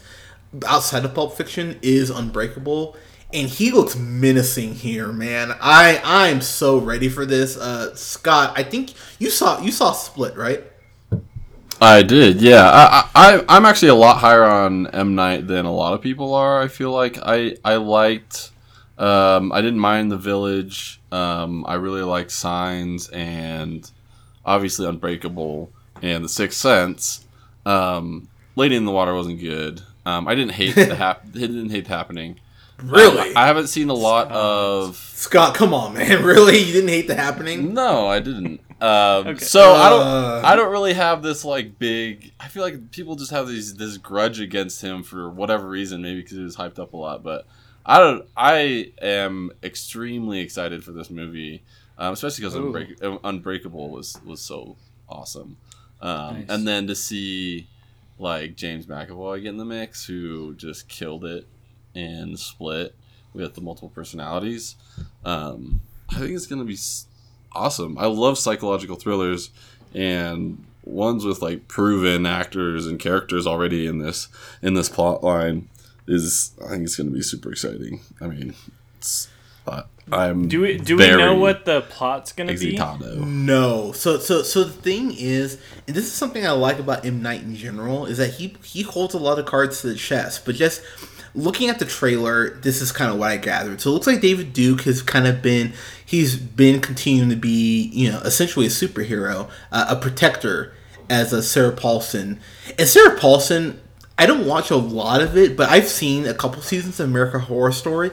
outside 0.66 1.06
of 1.06 1.14
Pulp 1.14 1.36
Fiction 1.36 1.80
is 1.82 2.10
Unbreakable. 2.10 2.96
And 3.34 3.50
he 3.50 3.72
looks 3.72 3.96
menacing 3.96 4.76
here, 4.76 5.12
man. 5.12 5.54
I 5.60 6.02
I'm 6.04 6.42
so 6.42 6.78
ready 6.78 7.10
for 7.10 7.26
this. 7.26 7.58
Uh 7.58 7.94
Scott, 7.96 8.54
I 8.56 8.64
think 8.64 8.94
you 9.20 9.30
saw 9.30 9.60
you 9.60 9.72
saw 9.72 9.92
Split, 9.92 10.36
right? 10.38 10.64
I 11.80 12.02
did, 12.02 12.42
yeah. 12.42 12.70
I, 12.72 13.10
I 13.14 13.46
I'm 13.50 13.66
actually 13.66 13.90
a 13.90 13.96
lot 13.96 14.18
higher 14.18 14.44
on 14.44 14.88
M 14.88 15.14
Night 15.16 15.46
than 15.46 15.66
a 15.66 15.74
lot 15.74 15.94
of 15.94 16.02
people 16.02 16.34
are. 16.34 16.62
I 16.62 16.68
feel 16.70 16.92
like 16.92 17.18
I 17.22 17.56
I 17.64 17.76
liked. 17.76 18.52
Um, 18.98 19.52
I 19.52 19.62
didn't 19.62 19.80
mind 19.80 20.12
the 20.12 20.18
village. 20.18 21.00
Um, 21.12 21.66
I 21.68 21.76
really 21.76 22.02
liked 22.02 22.32
Signs 22.32 23.10
and 23.10 23.90
obviously 24.44 24.88
Unbreakable 24.88 25.72
and 26.02 26.24
The 26.24 26.30
Sixth 26.30 26.58
Sense. 26.58 27.28
Um, 27.64 28.28
Lady 28.56 28.76
in 28.76 28.86
the 28.86 28.92
Water 28.92 29.14
wasn't 29.14 29.40
good. 29.40 29.84
Um, 30.08 30.28
I 30.28 30.36
didn't 30.36 30.54
hate 30.54 30.76
the 30.76 30.96
hap- 30.96 31.32
didn't 31.32 31.70
hate 31.70 31.86
the 31.88 31.90
happening. 31.96 32.40
Really? 32.84 33.30
Um, 33.32 33.38
I 33.38 33.48
haven't 33.48 33.68
seen 33.68 33.90
a 33.90 33.94
lot 33.94 34.32
of 34.32 34.96
Scott, 34.96 35.56
come 35.56 35.74
on, 35.74 35.94
man. 35.96 36.24
Really? 36.32 36.60
You 36.60 36.74
didn't 36.74 36.90
hate 36.90 37.08
the 37.08 37.16
happening? 37.16 37.74
no, 37.74 38.08
I 38.08 38.20
didn't. 38.20 38.62
Um, 38.80 39.28
Okay. 39.28 39.40
So 39.44 39.74
I 39.74 39.88
Uh. 39.88 39.90
don't. 39.90 40.46
I 40.46 40.56
don't 40.56 40.72
really 40.72 40.94
have 40.94 41.24
this 41.24 41.44
like 41.44 41.80
big. 41.80 42.32
I 42.40 42.48
feel 42.48 42.62
like 42.64 42.92
people 42.92 43.16
just 43.16 43.32
have 43.32 43.48
these 43.48 43.74
this 43.76 43.98
grudge 43.98 44.40
against 44.40 44.82
him 44.82 45.02
for 45.04 45.30
whatever 45.30 45.68
reason. 45.68 46.02
Maybe 46.04 46.22
because 46.22 46.38
he 46.38 46.44
was 46.44 46.56
hyped 46.56 46.78
up 46.80 46.94
a 46.94 46.98
lot. 46.98 47.24
But 47.24 47.48
I 47.86 47.98
don't. 47.98 48.24
I 48.38 48.92
am 49.02 49.52
extremely 49.64 50.40
excited 50.40 50.84
for 50.84 50.92
this 50.92 51.10
movie, 51.10 51.64
um, 51.98 52.14
especially 52.14 52.44
because 52.46 52.56
Unbreak- 52.56 53.20
Unbreakable 53.24 53.90
was 53.90 54.20
was 54.24 54.40
so 54.42 54.76
awesome. 55.10 55.58
Um, 56.00 56.36
Nice. 56.42 56.46
And 56.50 56.68
then 56.68 56.86
to 56.88 56.96
see 56.96 57.68
like 58.20 58.56
James 58.56 58.86
McAvoy 58.88 59.42
get 59.42 59.50
in 59.50 59.58
the 59.58 59.66
mix, 59.66 60.06
who 60.06 60.56
just 60.56 60.88
killed 60.88 61.26
it 61.26 61.48
in 61.94 62.38
Split. 62.38 62.96
with 63.34 63.54
the 63.54 63.62
multiple 63.62 63.90
personalities. 63.90 64.76
Um, 65.24 65.82
I 66.10 66.16
think 66.16 66.32
it's 66.32 66.48
gonna 66.48 66.64
be 66.64 66.78
awesome. 67.52 67.98
I 67.98 68.08
love 68.08 68.38
psychological 68.38 68.96
thrillers 68.96 69.52
and 69.94 70.64
ones 70.84 71.26
with 71.26 71.42
like 71.42 71.68
proven 71.68 72.26
actors 72.26 72.88
and 72.88 73.00
characters 73.00 73.46
already 73.46 73.86
in 73.88 74.00
this 74.00 74.28
in 74.62 74.74
this 74.74 74.90
plot 74.90 75.24
line 75.24 75.68
is 76.08 76.54
I 76.64 76.70
think 76.70 76.84
it's 76.84 76.96
gonna 76.96 77.12
be 77.12 77.22
super 77.22 77.52
exciting. 77.52 78.00
I 78.22 78.28
mean, 78.28 78.56
it's, 78.98 79.28
I'm 80.12 80.48
Do 80.48 80.62
we 80.62 80.78
do 80.78 80.96
we 80.96 81.08
know 81.08 81.36
what 81.36 81.66
the 81.66 81.82
plot's 81.82 82.32
gonna 82.32 82.54
be? 82.54 82.78
No. 83.26 83.92
So 83.92 84.20
so 84.20 84.42
so 84.42 84.64
the 84.64 84.72
thing 84.72 85.14
is, 85.18 85.58
and 85.86 85.96
this 85.96 86.06
is 86.06 86.14
something 86.14 86.46
I 86.48 86.52
like 86.52 86.80
about 86.80 87.06
M 87.06 87.22
Night 87.22 87.42
in 87.42 87.56
general, 87.56 88.06
is 88.06 88.18
that 88.18 88.36
he 88.36 88.56
he 88.64 88.84
holds 88.84 89.14
a 89.14 89.18
lot 89.18 89.38
of 89.38 89.46
cards 89.46 89.82
to 89.82 89.88
the 89.88 89.96
chest. 89.96 90.46
But 90.46 90.56
just 90.56 90.82
looking 91.36 91.70
at 91.70 91.80
the 91.80 91.86
trailer, 91.86 92.52
this 92.52 92.82
is 92.82 92.92
kind 92.94 93.12
of 93.12 93.20
what 93.20 93.32
I 93.32 93.38
gathered. 93.38 93.82
So 93.82 93.90
it 93.90 93.94
looks 93.94 94.08
like 94.08 94.22
David 94.22 94.54
Duke 94.54 94.82
has 94.82 95.02
kind 95.02 95.28
of 95.28 95.42
been 95.42 95.74
he's 96.06 96.38
been 96.38 96.80
continuing 96.80 97.30
to 97.30 97.36
be 97.36 97.90
you 97.94 98.10
know 98.10 98.20
essentially 98.20 98.66
a 98.66 98.70
superhero, 98.70 99.50
uh, 99.74 99.88
a 99.90 99.96
protector 99.98 100.74
as 101.10 101.34
a 101.34 101.44
Sarah 101.44 101.74
Paulson, 101.74 102.40
and 102.80 102.88
Sarah 102.88 103.18
Paulson. 103.18 103.82
I 104.20 104.26
don't 104.26 104.48
watch 104.48 104.72
a 104.72 104.76
lot 104.78 105.22
of 105.22 105.38
it, 105.38 105.56
but 105.56 105.70
I've 105.70 105.88
seen 105.88 106.26
a 106.26 106.34
couple 106.34 106.60
seasons 106.64 107.00
of 107.00 107.08
American 107.08 107.42
Horror 107.42 107.72
Story. 107.72 108.10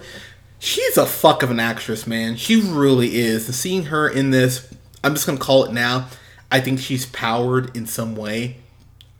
She's 0.65 0.97
a 0.97 1.05
fuck 1.07 1.43
of 1.43 1.51
an 1.51 1.61
actress, 1.61 2.07
man. 2.07 2.37
She 2.37 2.61
really 2.61 3.17
is. 3.17 3.47
And 3.47 3.55
seeing 3.55 3.85
her 3.87 4.09
in 4.09 4.31
this, 4.31 4.73
I'm 5.03 5.15
just 5.15 5.27
gonna 5.27 5.39
call 5.39 5.65
it 5.65 5.73
now. 5.73 6.09
I 6.51 6.61
think 6.61 6.81
she's 6.81 7.05
powered 7.07 7.77
in 7.77 7.87
some 7.87 8.17
way. 8.17 8.57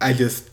I 0.01 0.13
just 0.13 0.49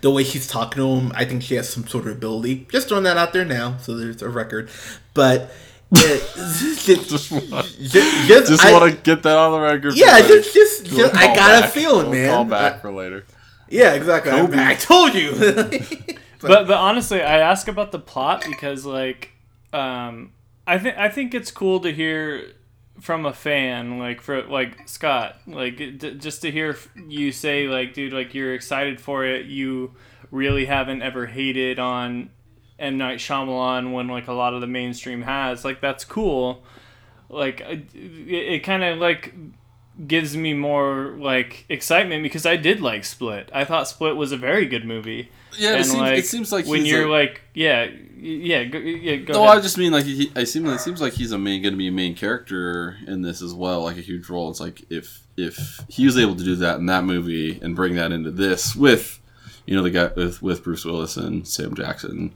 the 0.00 0.10
way 0.10 0.24
she's 0.24 0.46
talking 0.46 0.82
to 0.82 0.88
him, 0.88 1.12
I 1.14 1.24
think 1.24 1.42
she 1.42 1.54
has 1.54 1.68
some 1.68 1.86
sort 1.86 2.06
of 2.06 2.16
ability. 2.16 2.66
Just 2.70 2.88
throwing 2.88 3.04
that 3.04 3.16
out 3.16 3.32
there 3.32 3.44
now, 3.44 3.76
so 3.78 3.96
there's 3.96 4.20
a 4.20 4.28
record. 4.28 4.68
But 5.14 5.52
it, 5.92 6.22
just, 6.36 6.86
just, 6.86 7.08
just, 7.08 7.28
Just 8.48 8.72
want 8.72 8.92
to 8.92 8.98
get 9.02 9.22
that 9.22 9.36
on 9.38 9.52
the 9.52 9.60
record. 9.60 9.96
yeah, 9.96 10.14
later. 10.14 10.28
just, 10.28 10.54
just, 10.54 10.92
We'll 10.92 11.08
just 11.08 11.14
I 11.14 11.26
call 11.26 11.36
got 11.36 11.64
a 11.64 11.68
feeling, 11.68 12.10
We'll 12.10 12.18
man. 12.20 12.28
Call 12.30 12.44
back 12.44 12.80
for 12.80 12.92
later. 12.92 13.24
yeah, 13.68 13.94
exactly. 13.94 14.32
I, 14.32 14.70
I 14.72 14.74
told 14.74 15.14
you. 15.14 15.32
But 16.42 16.66
but 16.66 16.78
honestly, 16.78 17.20
I 17.20 17.40
ask 17.40 17.68
about 17.68 17.92
the 17.92 17.98
plot 17.98 18.42
because 18.46 18.86
like 18.86 19.30
um 19.72 20.32
I 20.66 20.78
think 20.78 20.96
I 20.96 21.08
think 21.08 21.34
it's 21.34 21.50
cool 21.50 21.80
to 21.80 21.92
hear 21.92 22.52
from 23.00 23.24
a 23.24 23.32
fan 23.32 23.98
like 23.98 24.20
for 24.20 24.42
like 24.42 24.86
Scott 24.88 25.36
like 25.46 25.76
d- 25.78 26.14
just 26.18 26.42
to 26.42 26.50
hear 26.50 26.76
you 27.08 27.32
say 27.32 27.66
like 27.66 27.94
dude 27.94 28.12
like 28.12 28.34
you're 28.34 28.54
excited 28.54 29.00
for 29.00 29.24
it. 29.24 29.46
You 29.46 29.94
really 30.30 30.66
haven't 30.66 31.02
ever 31.02 31.26
hated 31.26 31.78
on 31.78 32.30
M. 32.78 32.98
Night 32.98 33.18
Shyamalan 33.18 33.92
when 33.92 34.08
like 34.08 34.28
a 34.28 34.32
lot 34.32 34.54
of 34.54 34.60
the 34.60 34.66
mainstream 34.66 35.22
has. 35.22 35.64
Like 35.64 35.80
that's 35.80 36.04
cool. 36.04 36.62
Like 37.28 37.60
it, 37.60 37.86
it 37.94 38.58
kind 38.64 38.82
of 38.84 38.98
like 38.98 39.34
gives 40.06 40.36
me 40.36 40.54
more 40.54 41.14
like 41.18 41.64
excitement 41.68 42.22
because 42.22 42.46
I 42.46 42.56
did 42.56 42.80
like 42.80 43.04
Split. 43.04 43.50
I 43.52 43.64
thought 43.64 43.88
Split 43.88 44.16
was 44.16 44.32
a 44.32 44.36
very 44.36 44.66
good 44.66 44.84
movie. 44.84 45.30
Yeah, 45.58 45.76
it 45.76 45.84
seems, 45.84 45.98
like 45.98 46.18
it 46.18 46.26
seems 46.26 46.52
like 46.52 46.66
when 46.66 46.84
you're 46.86 47.06
a- 47.06 47.10
like 47.10 47.42
yeah 47.54 47.88
yeah 48.20 48.64
go, 48.64 48.78
yeah 48.78 49.16
go 49.16 49.32
No, 49.34 49.44
ahead. 49.44 49.58
I 49.58 49.60
just 49.60 49.78
mean 49.78 49.92
like 49.92 50.04
he, 50.04 50.30
I 50.36 50.44
seem 50.44 50.66
it 50.66 50.80
seems 50.80 51.00
like 51.00 51.12
he's 51.14 51.32
a 51.32 51.38
main 51.38 51.62
going 51.62 51.72
to 51.74 51.78
be 51.78 51.88
a 51.88 51.92
main 51.92 52.14
character 52.14 52.96
in 53.06 53.22
this 53.22 53.42
as 53.42 53.54
well, 53.54 53.82
like 53.82 53.96
a 53.96 54.00
huge 54.02 54.28
role. 54.28 54.50
It's 54.50 54.60
like 54.60 54.82
if 54.90 55.26
if 55.36 55.80
he 55.88 56.04
was 56.06 56.18
able 56.18 56.36
to 56.36 56.44
do 56.44 56.56
that 56.56 56.78
in 56.78 56.86
that 56.86 57.04
movie 57.04 57.58
and 57.62 57.74
bring 57.74 57.94
that 57.96 58.12
into 58.12 58.30
this 58.30 58.76
with, 58.76 59.20
you 59.66 59.74
know, 59.76 59.82
the 59.82 59.90
guy 59.90 60.10
with 60.14 60.42
with 60.42 60.62
Bruce 60.64 60.84
Willis 60.84 61.16
and 61.16 61.46
Sam 61.46 61.74
Jackson, 61.74 62.32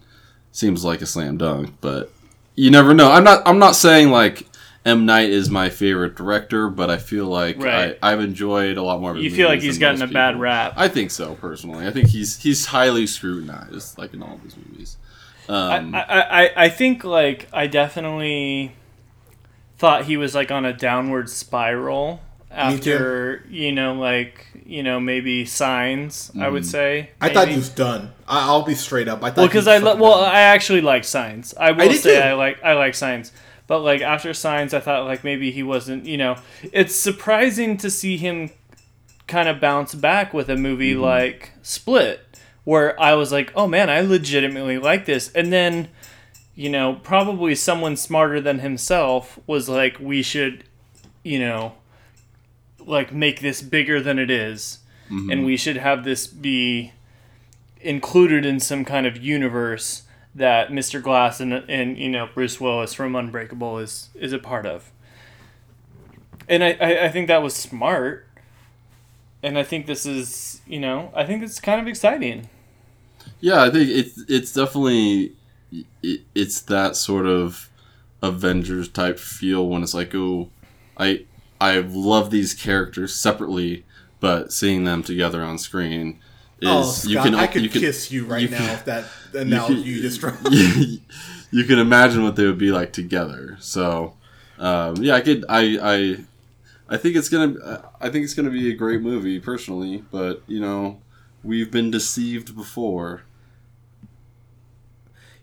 seems 0.52 0.84
like 0.84 1.02
a 1.02 1.06
slam 1.06 1.36
dunk. 1.36 1.74
But 1.80 2.12
you 2.54 2.70
never 2.70 2.94
know. 2.94 3.10
I'm 3.10 3.24
not 3.24 3.42
I'm 3.46 3.58
not 3.58 3.76
saying 3.76 4.10
like 4.10 4.46
M 4.86 5.06
Night 5.06 5.30
is 5.30 5.48
my 5.48 5.70
favorite 5.70 6.14
director, 6.14 6.68
but 6.68 6.90
I 6.90 6.98
feel 6.98 7.24
like 7.26 7.58
Right. 7.58 7.96
I, 8.02 8.12
I've 8.12 8.20
enjoyed 8.20 8.76
a 8.76 8.82
lot 8.82 9.00
more. 9.00 9.10
of 9.12 9.16
his 9.16 9.24
you 9.24 9.30
feel 9.30 9.48
like 9.48 9.62
he's 9.62 9.78
gotten 9.78 10.02
a 10.02 10.06
most 10.06 10.12
bad 10.12 10.38
rap 10.38 10.74
I 10.76 10.88
think 10.88 11.10
so 11.10 11.34
personally. 11.36 11.86
I 11.86 11.90
think 11.90 12.08
he's 12.08 12.38
he's 12.42 12.66
highly 12.66 13.06
scrutinized, 13.06 13.96
like 13.98 14.12
in 14.14 14.22
all 14.22 14.34
of 14.34 14.42
his 14.42 14.56
movies. 14.56 14.96
Um, 15.48 15.94
I, 15.94 16.02
I, 16.02 16.42
I, 16.44 16.52
I 16.64 16.68
think 16.68 17.04
like 17.04 17.48
I 17.52 17.66
definitely 17.66 18.74
thought 19.78 20.04
he 20.04 20.16
was 20.16 20.34
like 20.34 20.50
on 20.50 20.64
a 20.64 20.72
downward 20.72 21.28
spiral 21.28 22.20
after 22.50 23.44
you 23.50 23.72
know 23.72 23.94
like 23.94 24.46
you 24.64 24.82
know 24.82 25.00
maybe 25.00 25.44
signs 25.44 26.30
I 26.38 26.48
would 26.48 26.64
say. 26.64 27.10
I 27.20 27.28
thought 27.30 27.48
he 27.48 27.56
was 27.56 27.68
done. 27.68 28.12
I, 28.26 28.46
I'll 28.46 28.62
be 28.62 28.74
straight 28.74 29.08
up. 29.08 29.22
I 29.22 29.28
thought 29.28 29.38
well 29.38 29.46
because 29.48 29.66
was 29.66 29.68
I 29.68 29.78
lo- 29.78 29.96
well. 29.96 30.24
I 30.24 30.40
actually 30.40 30.80
like 30.80 31.04
signs. 31.04 31.54
I 31.54 31.72
will 31.72 31.88
did 31.88 32.00
say 32.00 32.16
too. 32.16 32.22
I 32.22 32.32
like 32.34 32.62
I 32.62 32.74
like 32.74 32.94
signs. 32.94 33.32
But 33.66 33.80
like 33.80 34.00
after 34.02 34.32
signs 34.34 34.74
I 34.74 34.80
thought 34.80 35.04
like 35.04 35.24
maybe 35.24 35.50
he 35.50 35.62
wasn't 35.62 36.06
you 36.06 36.16
know. 36.16 36.36
It's 36.72 36.94
surprising 36.94 37.76
to 37.78 37.90
see 37.90 38.16
him 38.16 38.50
kind 39.26 39.48
of 39.48 39.60
bounce 39.60 39.94
back 39.94 40.32
with 40.34 40.48
a 40.48 40.56
movie 40.56 40.94
like 40.94 41.52
Split 41.62 42.23
where 42.64 43.00
I 43.00 43.14
was 43.14 43.30
like 43.30 43.52
oh 43.54 43.66
man 43.66 43.88
I 43.88 44.00
legitimately 44.00 44.78
like 44.78 45.06
this 45.06 45.30
and 45.32 45.52
then 45.52 45.88
you 46.54 46.68
know 46.68 47.00
probably 47.02 47.54
someone 47.54 47.96
smarter 47.96 48.40
than 48.40 48.60
himself 48.60 49.38
was 49.46 49.68
like 49.68 49.98
we 49.98 50.22
should 50.22 50.64
you 51.22 51.38
know 51.38 51.74
like 52.86 53.12
make 53.12 53.40
this 53.40 53.62
bigger 53.62 54.00
than 54.00 54.18
it 54.18 54.30
is, 54.30 54.78
mm-hmm. 55.10 55.30
and 55.30 55.44
we 55.44 55.56
should 55.56 55.76
have 55.76 56.04
this 56.04 56.26
be 56.26 56.92
included 57.80 58.44
in 58.44 58.60
some 58.60 58.84
kind 58.84 59.06
of 59.06 59.22
universe 59.22 60.02
that 60.34 60.70
Mr. 60.70 61.02
Glass 61.02 61.40
and, 61.40 61.52
and 61.52 61.98
you 61.98 62.08
know 62.08 62.28
Bruce 62.32 62.60
Willis 62.60 62.94
from 62.94 63.16
Unbreakable 63.16 63.78
is 63.78 64.10
is 64.14 64.32
a 64.32 64.38
part 64.38 64.66
of. 64.66 64.90
And 66.48 66.62
I, 66.62 66.76
I, 66.80 67.04
I 67.04 67.08
think 67.08 67.28
that 67.28 67.42
was 67.42 67.54
smart. 67.54 68.26
And 69.42 69.58
I 69.58 69.62
think 69.62 69.86
this 69.86 70.06
is 70.06 70.60
you 70.66 70.80
know 70.80 71.12
I 71.14 71.24
think 71.24 71.42
it's 71.42 71.60
kind 71.60 71.80
of 71.80 71.86
exciting. 71.86 72.48
Yeah, 73.44 73.62
I 73.62 73.68
think 73.68 73.90
it's 73.90 74.24
it's 74.26 74.54
definitely 74.54 75.34
it, 76.02 76.22
it's 76.34 76.62
that 76.62 76.96
sort 76.96 77.26
of 77.26 77.68
Avengers 78.22 78.88
type 78.88 79.18
feel 79.18 79.68
when 79.68 79.82
it's 79.82 79.92
like, 79.92 80.14
oh, 80.14 80.48
I 80.96 81.26
I 81.60 81.80
love 81.80 82.30
these 82.30 82.54
characters 82.54 83.14
separately, 83.14 83.84
but 84.18 84.50
seeing 84.50 84.84
them 84.84 85.02
together 85.02 85.42
on 85.42 85.58
screen 85.58 86.20
is 86.62 86.68
Oh, 86.70 86.90
Scott, 86.90 87.10
you 87.10 87.18
can 87.20 87.34
I 87.34 87.46
could 87.46 87.62
you 87.64 87.68
can, 87.68 87.82
kiss 87.82 88.10
you 88.10 88.24
right 88.24 88.40
you 88.40 88.48
now 88.48 88.56
can- 88.56 88.70
if 88.70 88.84
that 88.86 89.04
you 89.34 89.42
can- 89.66 89.82
you 89.82 90.00
just 90.00 90.22
you 91.50 91.64
can 91.64 91.78
imagine 91.78 92.22
what 92.22 92.36
they 92.36 92.46
would 92.46 92.56
be 92.56 92.72
like 92.72 92.94
together. 92.94 93.58
So, 93.60 94.14
um, 94.58 94.96
yeah, 95.02 95.16
I 95.16 95.20
could 95.20 95.44
I 95.50 95.78
I 95.82 96.24
I 96.88 96.96
think 96.96 97.14
it's 97.14 97.28
gonna 97.28 97.90
I 98.00 98.08
think 98.08 98.24
it's 98.24 98.32
gonna 98.32 98.48
be 98.48 98.70
a 98.70 98.74
great 98.74 99.02
movie 99.02 99.38
personally, 99.38 100.02
but 100.10 100.42
you 100.46 100.60
know 100.60 101.02
we've 101.42 101.70
been 101.70 101.90
deceived 101.90 102.56
before. 102.56 103.24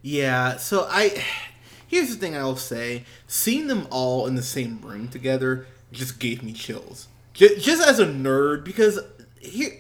Yeah, 0.01 0.58
so 0.58 0.88
I 0.89 1.24
here's 1.88 2.10
the 2.10 2.15
thing 2.15 2.36
I'll 2.36 2.55
say: 2.55 3.03
seeing 3.27 3.67
them 3.67 3.88
all 3.91 4.27
in 4.27 4.36
the 4.36 4.43
same 4.43 4.81
room 4.81 5.08
together 5.08 5.67
just 5.91 6.20
gave 6.20 6.41
me 6.41 6.53
chills. 6.53 7.08
Just, 7.34 7.63
just 7.63 7.88
as 7.88 8.00
a 8.00 8.05
nerd, 8.05 8.63
because 8.63 9.00
here, 9.39 9.72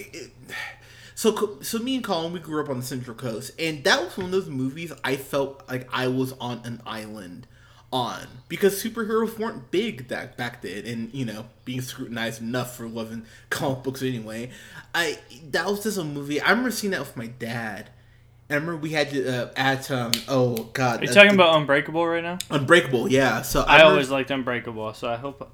so 1.15 1.59
so 1.61 1.79
me 1.79 1.95
and 1.95 2.03
Colin 2.03 2.33
we 2.33 2.39
grew 2.39 2.63
up 2.63 2.69
on 2.69 2.77
the 2.79 2.85
Central 2.85 3.15
Coast, 3.15 3.51
and 3.59 3.83
that 3.83 4.01
was 4.03 4.17
one 4.17 4.27
of 4.27 4.31
those 4.31 4.49
movies 4.49 4.93
I 5.03 5.15
felt 5.15 5.67
like 5.69 5.87
I 5.91 6.07
was 6.07 6.33
on 6.33 6.61
an 6.65 6.81
island 6.85 7.47
on 7.93 8.25
because 8.47 8.81
superheroes 8.81 9.37
weren't 9.37 9.69
big 9.69 10.07
that 10.07 10.37
back 10.37 10.61
then, 10.61 10.85
and 10.85 11.13
you 11.13 11.25
know 11.25 11.45
being 11.65 11.81
scrutinized 11.81 12.41
enough 12.41 12.75
for 12.75 12.87
loving 12.87 13.25
comic 13.49 13.83
books 13.83 14.01
anyway. 14.01 14.51
I 14.93 15.17
that 15.51 15.65
was 15.65 15.83
just 15.83 15.97
a 15.97 16.03
movie. 16.03 16.39
I 16.39 16.51
remember 16.51 16.71
seeing 16.71 16.91
that 16.91 16.99
with 16.99 17.17
my 17.17 17.27
dad. 17.27 17.89
I 18.51 18.55
remember 18.55 18.77
we 18.77 18.89
had 18.91 19.09
to 19.11 19.43
uh, 19.45 19.49
at 19.55 19.89
um 19.91 20.11
oh 20.27 20.69
god 20.73 21.01
Are 21.01 21.05
you 21.05 21.11
talking 21.11 21.29
the- 21.29 21.35
about 21.43 21.55
Unbreakable 21.55 22.05
right 22.05 22.23
now? 22.23 22.37
Unbreakable 22.49 23.09
yeah 23.11 23.41
so 23.41 23.61
I, 23.61 23.77
remember- 23.77 23.91
always 23.91 24.09
liked 24.09 24.31
Unbreakable, 24.31 24.93
so 24.93 25.07
I 25.09 25.15
hope 25.17 25.51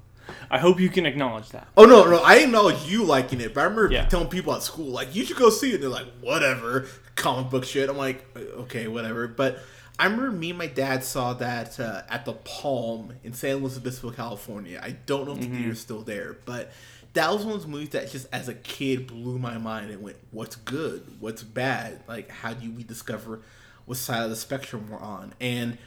I 0.50 0.58
hope 0.58 0.78
you 0.78 0.90
can 0.90 1.06
acknowledge 1.06 1.48
that. 1.50 1.68
oh 1.76 1.84
no 1.86 2.04
no 2.04 2.18
I 2.18 2.36
acknowledge 2.38 2.82
you 2.86 3.04
liking 3.04 3.40
it 3.40 3.54
but 3.54 3.60
I 3.60 3.64
remember 3.64 3.90
Yeah. 3.92 4.06
telling 4.06 4.28
people 4.28 4.54
at 4.54 4.62
school 4.62 4.86
like 4.86 5.14
you 5.14 5.24
should 5.24 5.36
go 5.38 5.48
see 5.50 5.70
it 5.70 5.74
and 5.74 5.82
they're 5.82 5.90
like 5.90 6.06
whatever 6.20 6.86
comic 7.14 7.50
book 7.50 7.64
shit 7.64 7.88
I'm 7.88 7.96
like 7.96 8.24
"Uh, 8.36 8.40
okay 8.62 8.88
whatever 8.88 9.26
but 9.26 9.58
I 9.98 10.04
remember 10.04 10.30
me 10.30 10.50
and 10.50 10.58
my 10.58 10.66
dad 10.68 11.02
saw 11.02 11.32
that 11.34 11.80
uh, 11.80 12.02
at 12.08 12.24
the 12.24 12.34
Palm 12.34 13.12
in 13.24 13.32
San 13.32 13.56
Luis 13.56 13.76
Obispo 13.76 14.10
California. 14.10 14.80
I 14.82 14.90
don't 15.06 15.26
know 15.26 15.32
if 15.32 15.38
Mm-hmm. 15.40 15.52
the 15.52 15.58
theater's 15.58 15.80
still 15.80 16.02
there 16.02 16.36
but 16.44 16.70
that 17.14 17.32
was 17.32 17.44
one 17.44 17.54
of 17.54 17.60
those 17.62 17.66
movies 17.68 17.88
that 17.90 18.10
just 18.10 18.26
as 18.32 18.48
a 18.48 18.54
kid 18.54 19.06
blew 19.08 19.38
my 19.38 19.58
mind 19.58 19.90
and 19.90 20.02
went 20.02 20.16
what's 20.30 20.56
good? 20.56 21.04
What's 21.20 21.42
bad? 21.42 22.00
Like 22.06 22.30
how 22.30 22.54
do 22.54 22.70
we 22.70 22.84
discover 22.84 23.40
what 23.86 23.96
side 23.98 24.22
of 24.22 24.30
the 24.30 24.36
spectrum 24.36 24.88
we're 24.90 24.98
on? 25.00 25.34
And 25.40 25.78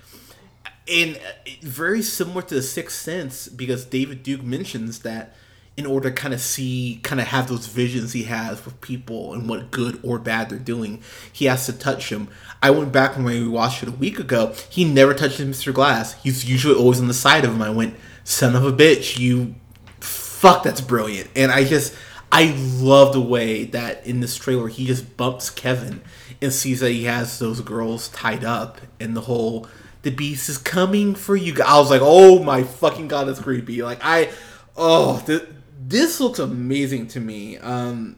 and 0.92 1.16
uh, 1.18 1.50
very 1.62 2.02
similar 2.02 2.42
to 2.42 2.56
the 2.56 2.62
Sixth 2.62 3.00
Sense 3.00 3.48
because 3.48 3.86
David 3.86 4.24
Duke 4.24 4.44
mentions 4.44 5.00
that 5.00 5.36
in 5.78 5.86
order 5.86 6.10
to 6.10 6.16
kind 6.16 6.34
of 6.34 6.42
see, 6.42 7.00
kind 7.04 7.22
of 7.22 7.28
have 7.28 7.48
those 7.48 7.68
visions 7.68 8.14
he 8.14 8.24
has 8.24 8.64
with 8.66 8.80
people 8.82 9.34
and 9.34 9.48
what 9.48 9.72
good 9.72 10.00
or 10.04 10.20
bad 10.20 10.50
they're 10.50 10.60
doing. 10.60 11.02
He 11.32 11.46
has 11.46 11.66
to 11.66 11.74
touch 11.74 12.10
them. 12.10 12.28
I 12.62 12.72
went 12.72 12.92
back 12.92 13.16
when 13.16 13.26
we 13.26 13.48
watched 13.48 13.82
it 13.82 13.90
a 13.90 13.94
week 13.94 14.20
ago. 14.20 14.54
He 14.70 14.84
never 14.84 15.14
touches 15.14 15.48
Mr. 15.48 15.74
Glass. 15.74 16.22
He's 16.22 16.50
usually 16.50 16.76
always 16.76 17.00
on 17.00 17.08
the 17.08 17.14
side 17.14 17.46
of 17.46 17.54
him. 17.54 17.62
I 17.62 17.70
went, 17.70 17.96
son 18.24 18.56
of 18.56 18.66
a 18.66 18.72
bitch, 18.72 19.18
you 19.18 19.56
fuck, 20.00 20.64
that's 20.64 20.82
brilliant. 20.82 21.30
And 21.36 21.52
I 21.52 21.64
just, 21.64 21.96
I 22.32 22.56
love 22.80 23.14
the 23.14 23.22
way 23.22 23.66
that 23.66 24.06
in 24.06 24.20
this 24.20 24.36
trailer 24.36 24.68
he 24.68 24.86
just 24.86 25.18
bumps 25.18 25.50
Kevin 25.50 26.02
and 26.42 26.52
sees 26.52 26.80
that 26.80 26.92
he 26.92 27.06
has 27.06 27.40
those 27.40 27.62
girls 27.62 28.10
tied 28.10 28.44
up 28.44 28.82
and 29.00 29.16
the 29.16 29.22
whole 29.22 29.68
the 30.02 30.10
beast 30.10 30.50
is 30.50 30.58
coming 30.58 31.14
for 31.14 31.36
you. 31.36 31.56
I 31.64 31.78
was 31.78 31.90
like, 31.90 32.02
oh 32.04 32.42
my 32.44 32.64
fucking 32.64 33.08
god, 33.08 33.28
that's 33.28 33.40
creepy. 33.40 33.84
Like 33.84 34.00
I, 34.02 34.32
oh, 34.76 35.22
th- 35.26 35.48
this 35.92 36.20
looks 36.20 36.40
amazing 36.40 37.08
to 37.08 37.20
me. 37.20 37.58
Um, 37.58 38.16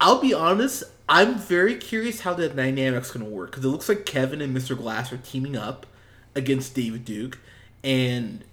I'll 0.00 0.20
be 0.20 0.34
honest, 0.34 0.84
I'm 1.08 1.36
very 1.36 1.76
curious 1.76 2.20
how 2.20 2.34
the 2.34 2.48
dynamic's 2.48 3.10
gonna 3.10 3.24
work 3.24 3.50
because 3.50 3.64
it 3.64 3.68
looks 3.68 3.88
like 3.88 4.04
Kevin 4.04 4.40
and 4.40 4.54
Mr. 4.54 4.76
Glass 4.76 5.12
are 5.12 5.18
teaming 5.18 5.56
up 5.56 5.86
against 6.34 6.74
David 6.74 7.04
Duke, 7.04 7.38
and 7.82 8.44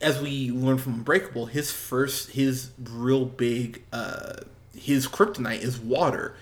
as 0.00 0.20
we 0.20 0.50
learn 0.50 0.78
from 0.78 0.94
Unbreakable, 0.94 1.46
his 1.46 1.70
first, 1.70 2.32
his 2.32 2.70
real 2.90 3.24
big, 3.24 3.82
uh, 3.92 4.34
his 4.76 5.06
kryptonite 5.08 5.62
is 5.62 5.78
water, 5.78 6.34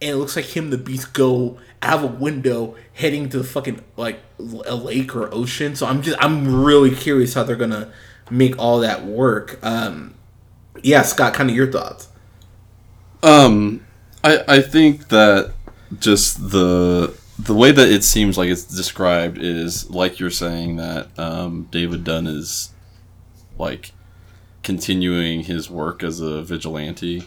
and 0.00 0.10
it 0.10 0.16
looks 0.16 0.36
like 0.36 0.56
him, 0.56 0.70
the 0.70 0.78
Beast, 0.78 1.12
go 1.12 1.58
out 1.82 2.04
of 2.04 2.04
a 2.04 2.14
window 2.14 2.76
heading 2.94 3.28
to 3.30 3.38
the 3.38 3.44
fucking 3.44 3.82
like 3.96 4.20
a 4.38 4.76
lake 4.76 5.16
or 5.16 5.32
ocean. 5.34 5.74
So 5.74 5.86
I'm 5.86 6.02
just, 6.02 6.16
I'm 6.22 6.62
really 6.64 6.94
curious 6.94 7.34
how 7.34 7.42
they're 7.42 7.56
gonna 7.56 7.90
make 8.30 8.56
all 8.58 8.80
that 8.80 9.04
work. 9.04 9.58
Um, 9.62 10.14
yeah, 10.82 11.02
Scott, 11.02 11.34
kind 11.34 11.50
of 11.50 11.56
your 11.56 11.70
thoughts. 11.70 12.08
Um, 13.22 13.86
I 14.22 14.44
I 14.48 14.60
think 14.60 15.08
that 15.08 15.52
just 15.98 16.50
the 16.50 17.14
the 17.38 17.54
way 17.54 17.70
that 17.70 17.88
it 17.88 18.02
seems 18.04 18.36
like 18.36 18.48
it's 18.50 18.64
described 18.64 19.38
is 19.38 19.88
like 19.90 20.18
you're 20.18 20.30
saying 20.30 20.76
that 20.76 21.16
um, 21.18 21.68
David 21.70 22.04
Dunn 22.04 22.26
is 22.26 22.70
like 23.58 23.92
continuing 24.62 25.44
his 25.44 25.70
work 25.70 26.02
as 26.02 26.20
a 26.20 26.42
vigilante 26.42 27.24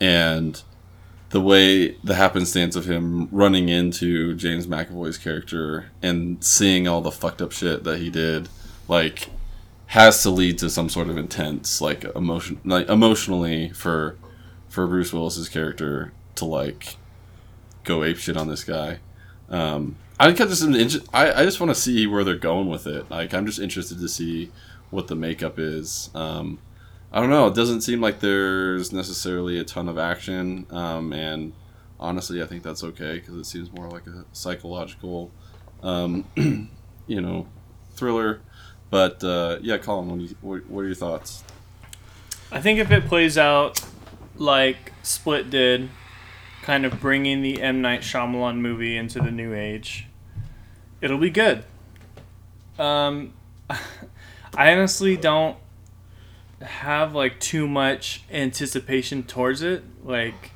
and 0.00 0.62
the 1.30 1.40
way 1.40 1.96
the 2.04 2.14
happenstance 2.14 2.76
of 2.76 2.86
him 2.86 3.28
running 3.30 3.68
into 3.68 4.34
James 4.34 4.66
McAvoy's 4.66 5.18
character 5.18 5.90
and 6.02 6.42
seeing 6.44 6.86
all 6.86 7.00
the 7.00 7.10
fucked 7.10 7.40
up 7.40 7.52
shit 7.52 7.84
that 7.84 7.98
he 7.98 8.10
did 8.10 8.48
like 8.88 9.30
has 9.86 10.22
to 10.22 10.30
lead 10.30 10.58
to 10.58 10.68
some 10.68 10.88
sort 10.88 11.08
of 11.08 11.16
intense 11.16 11.80
like 11.80 12.04
emotion 12.16 12.60
like 12.64 12.88
emotionally 12.88 13.70
for 13.70 14.16
for 14.68 14.86
Bruce 14.86 15.12
Willis's 15.12 15.48
character 15.48 16.12
to 16.34 16.44
like 16.44 16.96
go 17.84 18.04
ape 18.04 18.18
shit 18.18 18.36
on 18.36 18.48
this 18.48 18.64
guy. 18.64 18.98
Um, 19.48 19.96
I 20.18 20.32
just 20.32 20.64
I, 21.14 21.32
I 21.32 21.44
just 21.44 21.60
want 21.60 21.70
to 21.70 21.80
see 21.80 22.06
where 22.06 22.24
they're 22.24 22.36
going 22.36 22.68
with 22.68 22.86
it. 22.86 23.10
Like 23.10 23.34
I'm 23.34 23.46
just 23.46 23.58
interested 23.58 23.98
to 23.98 24.08
see 24.08 24.50
what 24.90 25.08
the 25.08 25.14
makeup 25.14 25.58
is. 25.58 26.10
Um, 26.14 26.58
I 27.12 27.20
don't 27.20 27.30
know. 27.30 27.46
It 27.46 27.54
doesn't 27.54 27.82
seem 27.82 28.00
like 28.00 28.20
there's 28.20 28.92
necessarily 28.92 29.58
a 29.58 29.64
ton 29.64 29.88
of 29.88 29.98
action, 29.98 30.66
um, 30.70 31.12
and 31.12 31.52
honestly, 32.00 32.42
I 32.42 32.46
think 32.46 32.62
that's 32.62 32.82
okay 32.82 33.14
because 33.14 33.34
it 33.34 33.46
seems 33.46 33.72
more 33.72 33.88
like 33.88 34.06
a 34.06 34.24
psychological, 34.32 35.30
um, 35.82 36.24
you 37.06 37.20
know, 37.20 37.46
thriller. 37.94 38.40
But 38.90 39.22
uh, 39.24 39.58
yeah, 39.62 39.78
Colin, 39.78 40.08
what, 40.08 40.20
you, 40.20 40.36
what, 40.40 40.66
what 40.66 40.80
are 40.80 40.86
your 40.86 40.94
thoughts? 40.94 41.42
I 42.50 42.60
think 42.60 42.78
if 42.78 42.90
it 42.90 43.06
plays 43.06 43.36
out 43.36 43.80
like 44.36 44.92
Split 45.02 45.50
did, 45.50 45.88
kind 46.62 46.84
of 46.84 47.00
bringing 47.00 47.42
the 47.42 47.60
M 47.62 47.80
Night 47.80 48.00
Shyamalan 48.00 48.58
movie 48.58 48.96
into 48.96 49.18
the 49.20 49.30
new 49.30 49.54
age, 49.54 50.06
it'll 51.00 51.18
be 51.18 51.30
good. 51.30 51.64
Um, 52.78 53.32
I 53.70 54.72
honestly 54.72 55.16
don't 55.16 55.56
have 56.60 57.14
like 57.14 57.40
too 57.40 57.68
much 57.68 58.22
anticipation 58.30 59.22
towards 59.22 59.62
it. 59.62 59.82
Like, 60.04 60.52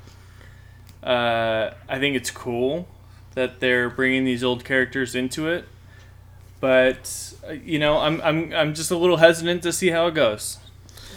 uh, 1.03 1.71
I 1.87 1.99
think 1.99 2.15
it's 2.15 2.31
cool 2.31 2.87
that 3.35 3.59
they're 3.59 3.89
bringing 3.89 4.25
these 4.25 4.43
old 4.43 4.65
characters 4.65 5.15
into 5.15 5.47
it, 5.47 5.65
but 6.61 7.33
you 7.63 7.79
know, 7.79 7.97
I'm 7.97 8.21
I'm 8.21 8.53
I'm 8.53 8.73
just 8.73 8.91
a 8.91 8.97
little 8.97 9.17
hesitant 9.17 9.63
to 9.63 9.73
see 9.73 9.89
how 9.89 10.07
it 10.07 10.13
goes. 10.13 10.57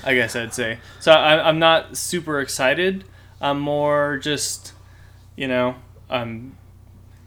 I 0.03 0.15
guess 0.15 0.35
I'd 0.35 0.53
say. 0.53 0.79
So 1.01 1.13
I, 1.13 1.49
I'm 1.49 1.59
not 1.59 1.97
super 1.97 2.41
excited. 2.41 3.05
I'm 3.41 3.59
more 3.61 4.19
just, 4.19 4.73
you 5.37 5.49
know, 5.49 5.77
um, 6.11 6.57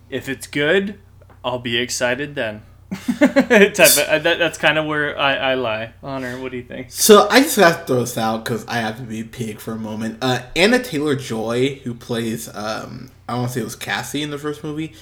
if 0.09 0.29
it's 0.29 0.47
good, 0.47 0.99
I'll 1.43 1.59
be 1.59 1.77
excited 1.77 2.35
then. 2.35 2.63
uh, 2.91 2.95
that, 3.17 4.35
that's 4.39 4.57
kind 4.57 4.77
of 4.77 4.85
where 4.85 5.17
I, 5.19 5.35
I 5.35 5.53
lie. 5.55 5.93
Honor, 6.01 6.39
what 6.39 6.51
do 6.51 6.57
you 6.57 6.63
think? 6.63 6.91
So 6.91 7.27
I 7.29 7.41
just 7.41 7.57
have 7.57 7.81
to 7.81 7.85
throw 7.85 7.99
this 8.01 8.17
out 8.17 8.45
because 8.45 8.65
I 8.67 8.77
have 8.77 8.97
to 8.97 9.03
be 9.03 9.21
a 9.21 9.25
pig 9.25 9.59
for 9.59 9.73
a 9.73 9.77
moment. 9.77 10.19
Uh, 10.21 10.43
Anya 10.55 10.79
Taylor 10.79 11.15
Joy, 11.15 11.75
who 11.83 11.93
plays, 11.93 12.47
um, 12.55 13.11
I 13.27 13.35
want 13.35 13.49
to 13.49 13.53
say 13.55 13.61
it 13.61 13.65
was 13.65 13.75
Cassie 13.75 14.21
in 14.21 14.29
the 14.29 14.37
first 14.37 14.63
movie. 14.63 14.93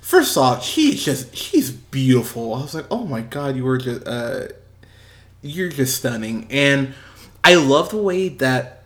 First 0.00 0.36
off, 0.36 0.64
she's 0.64 1.04
just 1.04 1.34
she's 1.36 1.70
beautiful. 1.70 2.54
I 2.54 2.62
was 2.62 2.74
like, 2.74 2.86
oh 2.90 3.04
my 3.04 3.20
god, 3.20 3.56
you 3.56 3.64
were 3.64 3.78
just 3.78 4.06
uh, 4.06 4.48
you're 5.42 5.68
just 5.68 5.96
stunning, 5.96 6.46
and 6.50 6.94
I 7.42 7.54
love 7.54 7.90
the 7.90 8.02
way 8.02 8.28
that 8.28 8.84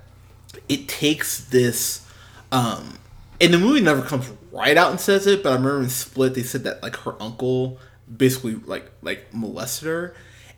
it 0.68 0.88
takes 0.88 1.44
this. 1.44 2.06
Um, 2.50 2.98
and 3.40 3.52
the 3.52 3.58
movie 3.58 3.80
never 3.80 4.02
comes 4.02 4.30
right 4.52 4.76
out 4.76 4.90
and 4.90 5.00
says 5.00 5.26
it, 5.26 5.42
but 5.42 5.50
I 5.50 5.54
remember 5.56 5.82
in 5.82 5.88
Split 5.88 6.34
they 6.34 6.42
said 6.42 6.64
that 6.64 6.82
like 6.82 6.96
her 6.96 7.20
uncle 7.20 7.78
basically 8.14 8.54
like 8.54 8.90
like 9.02 9.32
molested 9.32 9.88
her, 9.88 10.14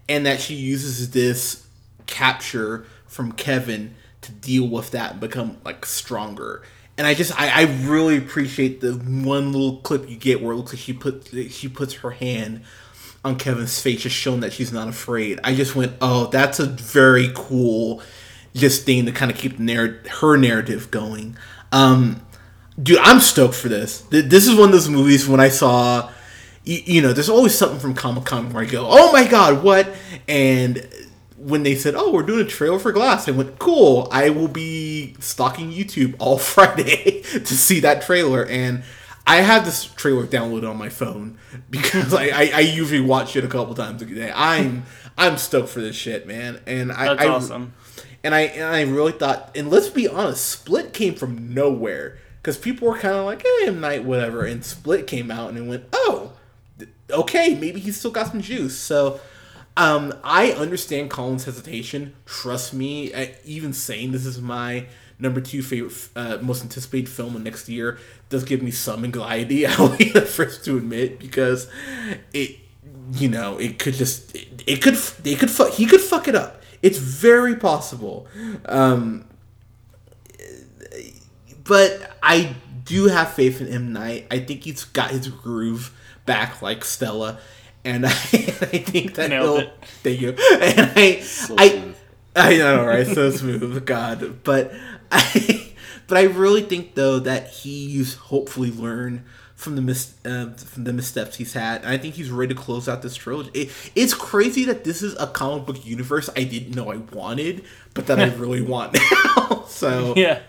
and 0.09 0.25
that 0.27 0.41
she 0.41 0.55
uses 0.55 1.11
this 1.11 1.67
capture 2.07 2.87
from 3.07 3.33
Kevin 3.33 3.95
to 4.23 4.33
deal 4.33 4.69
with 4.69 4.91
that 4.93 5.13
and 5.13 5.21
become 5.21 5.59
like 5.65 5.85
stronger. 5.85 6.63
And 7.01 7.07
I 7.07 7.15
just 7.15 7.33
I, 7.41 7.63
I 7.63 7.63
really 7.89 8.19
appreciate 8.19 8.83
the 8.83 8.93
one 8.93 9.55
little 9.55 9.79
clip 9.79 10.11
you 10.11 10.17
get 10.17 10.43
where 10.43 10.53
it 10.53 10.57
looks 10.57 10.75
like 10.75 10.81
she 10.81 10.93
put 10.93 11.31
she 11.49 11.67
puts 11.67 11.95
her 11.95 12.11
hand 12.11 12.61
on 13.25 13.37
Kevin's 13.37 13.81
face, 13.81 14.03
just 14.03 14.15
showing 14.15 14.41
that 14.41 14.53
she's 14.53 14.71
not 14.71 14.87
afraid. 14.87 15.41
I 15.43 15.55
just 15.55 15.75
went, 15.75 15.95
oh, 16.03 16.27
that's 16.27 16.61
a 16.61 16.67
very 16.67 17.31
cool 17.35 18.03
just 18.55 18.85
thing 18.85 19.07
to 19.07 19.13
kind 19.13 19.31
of 19.31 19.39
keep 19.39 19.59
narr- 19.59 20.03
her 20.21 20.37
narrative 20.37 20.91
going. 20.91 21.39
Um, 21.73 22.21
dude, 22.79 22.99
I'm 22.99 23.21
stoked 23.21 23.55
for 23.55 23.71
this. 23.71 24.03
This 24.11 24.47
is 24.47 24.55
one 24.55 24.69
of 24.69 24.73
those 24.73 24.91
movies 24.91 25.27
when 25.27 25.41
I 25.41 25.49
saw 25.49 26.11
you, 26.65 26.83
you 26.85 27.01
know, 27.01 27.15
there's 27.15 27.31
always 27.31 27.55
something 27.55 27.79
from 27.79 27.95
Comic 27.95 28.27
Con 28.27 28.53
where 28.53 28.63
I 28.63 28.67
go, 28.67 28.87
oh 28.87 29.11
my 29.11 29.27
god, 29.27 29.65
what? 29.65 29.89
And 30.29 30.87
when 31.41 31.63
they 31.63 31.75
said, 31.75 31.95
"Oh, 31.97 32.13
we're 32.13 32.23
doing 32.23 32.47
a 32.47 32.49
trailer 32.49 32.79
for 32.79 32.93
Glass," 32.93 33.29
I 33.29 33.33
went, 33.33 33.59
"Cool! 33.59 34.09
I 34.13 34.31
will 34.31 34.49
be 34.49 35.15
stalking 35.19 35.73
YouTube 35.73 36.15
all 36.19 36.39
Friday 36.55 37.23
to 37.23 37.47
see 37.47 37.81
that 37.81 38.03
trailer." 38.03 38.45
And 38.45 38.83
I 39.27 39.37
have 39.37 39.65
this 39.65 39.85
trailer 39.85 40.27
downloaded 40.27 40.69
on 40.69 40.77
my 40.77 40.89
phone 40.89 41.39
because 41.71 42.13
I, 42.15 42.27
I, 42.27 42.51
I 42.55 42.61
usually 42.61 43.01
watch 43.01 43.37
it 43.37 43.45
a 43.45 43.49
couple 43.49 43.75
times 43.75 44.03
a 44.03 44.07
day. 44.07 44.33
I'm 44.35 44.85
I'm 45.17 45.37
stoked 45.37 45.71
for 45.71 45.81
this 45.81 45.97
shit, 45.97 46.27
man. 46.27 46.61
And 46.67 46.93
I, 46.93 47.15
That's 47.15 47.23
I, 47.23 47.27
awesome. 47.29 47.75
And 48.23 48.35
I 48.35 48.41
and 48.43 48.65
I 48.65 48.83
really 48.83 49.13
thought, 49.13 49.57
and 49.57 49.71
let's 49.71 49.89
be 49.89 50.07
honest, 50.07 50.47
Split 50.47 50.93
came 50.93 51.15
from 51.15 51.55
nowhere 51.55 52.19
because 52.43 52.59
people 52.59 52.89
were 52.89 52.99
kind 52.99 53.15
of 53.15 53.25
like, 53.25 53.43
"Hey, 53.43 53.67
M 53.67 53.81
Night, 53.81 54.05
whatever," 54.05 54.45
and 54.45 54.65
Split 54.65 55.07
came 55.07 55.31
out 55.31 55.49
and 55.49 55.59
it 55.59 55.63
went, 55.69 55.85
"Oh." 55.93 56.33
okay, 57.13 57.55
maybe 57.55 57.81
he's 57.81 57.99
still 57.99 58.11
got 58.11 58.29
some 58.29 58.41
juice. 58.41 58.77
So 58.77 59.21
um, 59.77 60.13
I 60.23 60.53
understand 60.53 61.11
Colin's 61.11 61.45
hesitation. 61.45 62.15
Trust 62.27 62.75
me, 62.75 63.13
even 63.45 63.73
saying 63.73 64.13
this 64.13 64.27
is 64.27 64.41
my 64.41 64.87
number 65.19 65.41
two 65.41 65.63
favorite, 65.63 66.09
uh, 66.17 66.39
most 66.41 66.63
anticipated 66.63 67.09
film 67.09 67.37
of 67.37 67.43
next 67.43 67.69
year 67.69 67.99
does 68.29 68.45
give 68.45 68.63
me 68.63 68.71
some 68.71 69.05
anxiety. 69.05 69.67
I'll 69.67 69.97
be 69.97 70.11
the 70.11 70.23
first 70.23 70.65
to 70.65 70.77
admit 70.77 71.19
because 71.19 71.71
it, 72.33 72.57
you 73.13 73.29
know, 73.29 73.59
it 73.59 73.79
could 73.79 73.95
just, 73.95 74.35
it, 74.35 74.63
it 74.67 74.83
could, 74.83 74.95
they 74.95 75.35
could, 75.35 75.51
fuck, 75.51 75.73
he 75.73 75.87
could 75.87 76.01
fuck 76.01 76.27
it 76.29 76.35
up. 76.35 76.63
It's 76.83 76.99
very 76.99 77.57
possible. 77.57 78.27
Um, 78.65 79.27
but 81.65 82.17
I 82.23 82.57
do 82.85 83.07
have 83.07 83.33
faith 83.33 83.61
in 83.61 83.69
M 83.69 83.93
Night. 83.93 84.27
I 84.31 84.41
think 84.41 84.65
he's 84.65 84.85
got 84.85 85.11
his 85.11 85.29
groove 85.29 85.95
back 86.27 86.63
like 86.63 86.85
Stella, 86.85 87.39
and 87.85 88.07
I, 88.07 88.11
I 88.11 88.13
think 88.13 89.15
that 89.15 89.31
Nailed 89.31 89.61
he'll. 89.61 89.69
it. 89.69 89.85
Thank 90.03 90.21
you. 90.21 90.29
And 90.61 90.93
I, 90.97 91.21
So 91.21 91.55
I, 91.59 91.69
smooth. 91.69 91.97
I 92.37 92.57
know, 92.59 92.87
right? 92.87 93.07
So 93.07 93.31
smooth, 93.31 93.85
God. 93.85 94.43
But 94.45 94.73
I, 95.13 95.73
but 96.07 96.19
I 96.19 96.23
really 96.25 96.63
think 96.63 96.95
though 96.95 97.19
that 97.21 97.49
he's 97.49 98.15
hopefully 98.15 98.71
learned 98.71 99.25
from 99.55 99.77
the 99.77 99.83
mis 99.83 100.15
uh, 100.25 100.51
from 100.55 100.85
the 100.85 100.93
missteps 100.93 101.37
he's 101.37 101.53
had, 101.53 101.83
and 101.83 101.91
I 101.91 101.99
think 101.99 102.15
he's 102.15 102.31
ready 102.31 102.55
to 102.55 102.61
close 102.61 102.89
out 102.89 103.03
this 103.03 103.15
trilogy. 103.15 103.51
It, 103.53 103.71
it's 103.95 104.15
crazy 104.15 104.65
that 104.65 104.85
this 104.85 105.03
is 105.03 105.15
a 105.19 105.27
comic 105.27 105.67
book 105.67 105.85
universe 105.85 106.31
I 106.35 106.45
didn't 106.45 106.75
know 106.75 106.91
I 106.91 106.97
wanted, 106.97 107.65
but 107.95 108.07
that 108.07 108.19
I 108.21 108.27
really 108.37 108.63
want 108.63 108.95
now. 108.95 109.65
so 109.69 110.15
Yeah. 110.17 110.41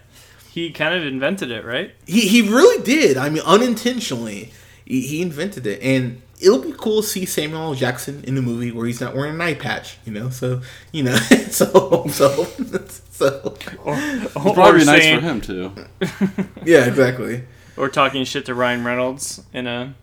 He 0.52 0.72
kind 0.72 0.94
of 0.94 1.06
invented 1.06 1.50
it, 1.50 1.63
right? 1.63 1.94
he 2.06 2.22
he 2.28 2.41
really 2.41 2.84
did. 2.84 3.15
I 3.17 3.30
mean, 3.30 3.41
unintentionally, 3.46 4.52
he, 4.86 5.02
he 5.02 5.22
invented 5.22 5.65
it, 5.65 5.82
and 5.82 6.22
it'll 6.41 6.60
be 6.60 6.73
cool 6.77 7.01
to 7.01 7.08
see 7.08 7.25
Samuel 7.25 7.62
L. 7.62 7.73
Jackson 7.75 8.23
in 8.25 8.38
a 8.38 8.41
movie 8.41 8.71
where 8.71 8.86
he's 8.88 8.99
not 9.01 9.15
wearing 9.15 9.36
an 9.36 9.41
eye 9.41 9.54
patch. 9.54 9.97
You 10.06 10.13
know, 10.13 10.30
so 10.30 10.62
you 10.91 11.04
know, 11.04 11.15
so 11.49 12.06
so 12.10 12.43
so 13.12 13.56
Or, 13.84 13.93
or 14.36 14.54
probably 14.54 14.80
be 14.82 14.86
nice 14.86 15.01
saying- 15.04 15.19
for 15.19 15.25
him 15.25 15.41
too. 15.41 15.71
yeah, 16.65 16.86
exactly. 16.86 17.43
Or 17.77 17.89
talking 17.89 18.23
shit 18.25 18.45
to 18.47 18.54
Ryan 18.56 18.84
Reynolds 18.84 19.41
in 19.54 19.65
a 19.67 19.95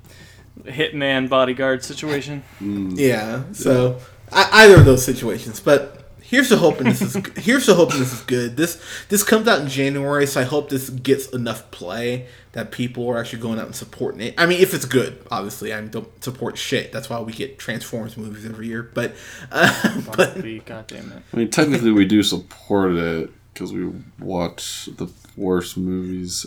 hitman 0.64 1.28
bodyguard 1.28 1.84
situation. 1.84 2.42
Mm. 2.60 2.98
Yeah. 2.98 3.42
So 3.52 4.00
I, 4.32 4.64
either 4.64 4.76
of 4.76 4.84
those 4.84 5.04
situations, 5.04 5.60
but 5.60 5.97
here's 6.28 6.50
to 6.50 6.58
hoping 6.58 6.84
this 6.84 7.00
is 7.00 7.16
here's 7.36 7.66
to 7.66 7.74
hoping 7.74 7.98
this 7.98 8.12
is 8.12 8.20
good. 8.22 8.56
This 8.56 8.80
this 9.08 9.22
comes 9.24 9.48
out 9.48 9.60
in 9.60 9.68
January, 9.68 10.26
so 10.26 10.40
I 10.40 10.44
hope 10.44 10.68
this 10.68 10.90
gets 10.90 11.28
enough 11.30 11.70
play 11.70 12.26
that 12.52 12.70
people 12.70 13.08
are 13.08 13.18
actually 13.18 13.40
going 13.40 13.58
out 13.58 13.66
and 13.66 13.74
supporting 13.74 14.20
it. 14.20 14.34
I 14.38 14.46
mean, 14.46 14.60
if 14.60 14.74
it's 14.74 14.84
good, 14.84 15.18
obviously, 15.30 15.72
I 15.72 15.80
don't 15.80 16.22
support 16.22 16.58
shit. 16.58 16.92
That's 16.92 17.08
why 17.10 17.20
we 17.20 17.32
get 17.32 17.58
Transformers 17.58 18.16
movies 18.16 18.44
every 18.44 18.68
year. 18.68 18.82
But 18.82 19.14
uh, 19.52 20.00
but 20.06 20.16
Bumblebee, 20.16 20.60
God 20.60 20.86
damn 20.86 21.12
it. 21.12 21.22
I 21.32 21.36
mean, 21.36 21.50
technically, 21.50 21.92
we 21.92 22.04
do 22.04 22.22
support 22.22 22.92
it 22.92 23.30
because 23.52 23.72
we 23.72 23.90
watch 24.18 24.88
the 24.96 25.10
worst 25.36 25.76
movies 25.76 26.46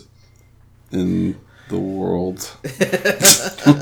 in 0.92 1.38
the 1.68 1.78
world. 1.78 2.50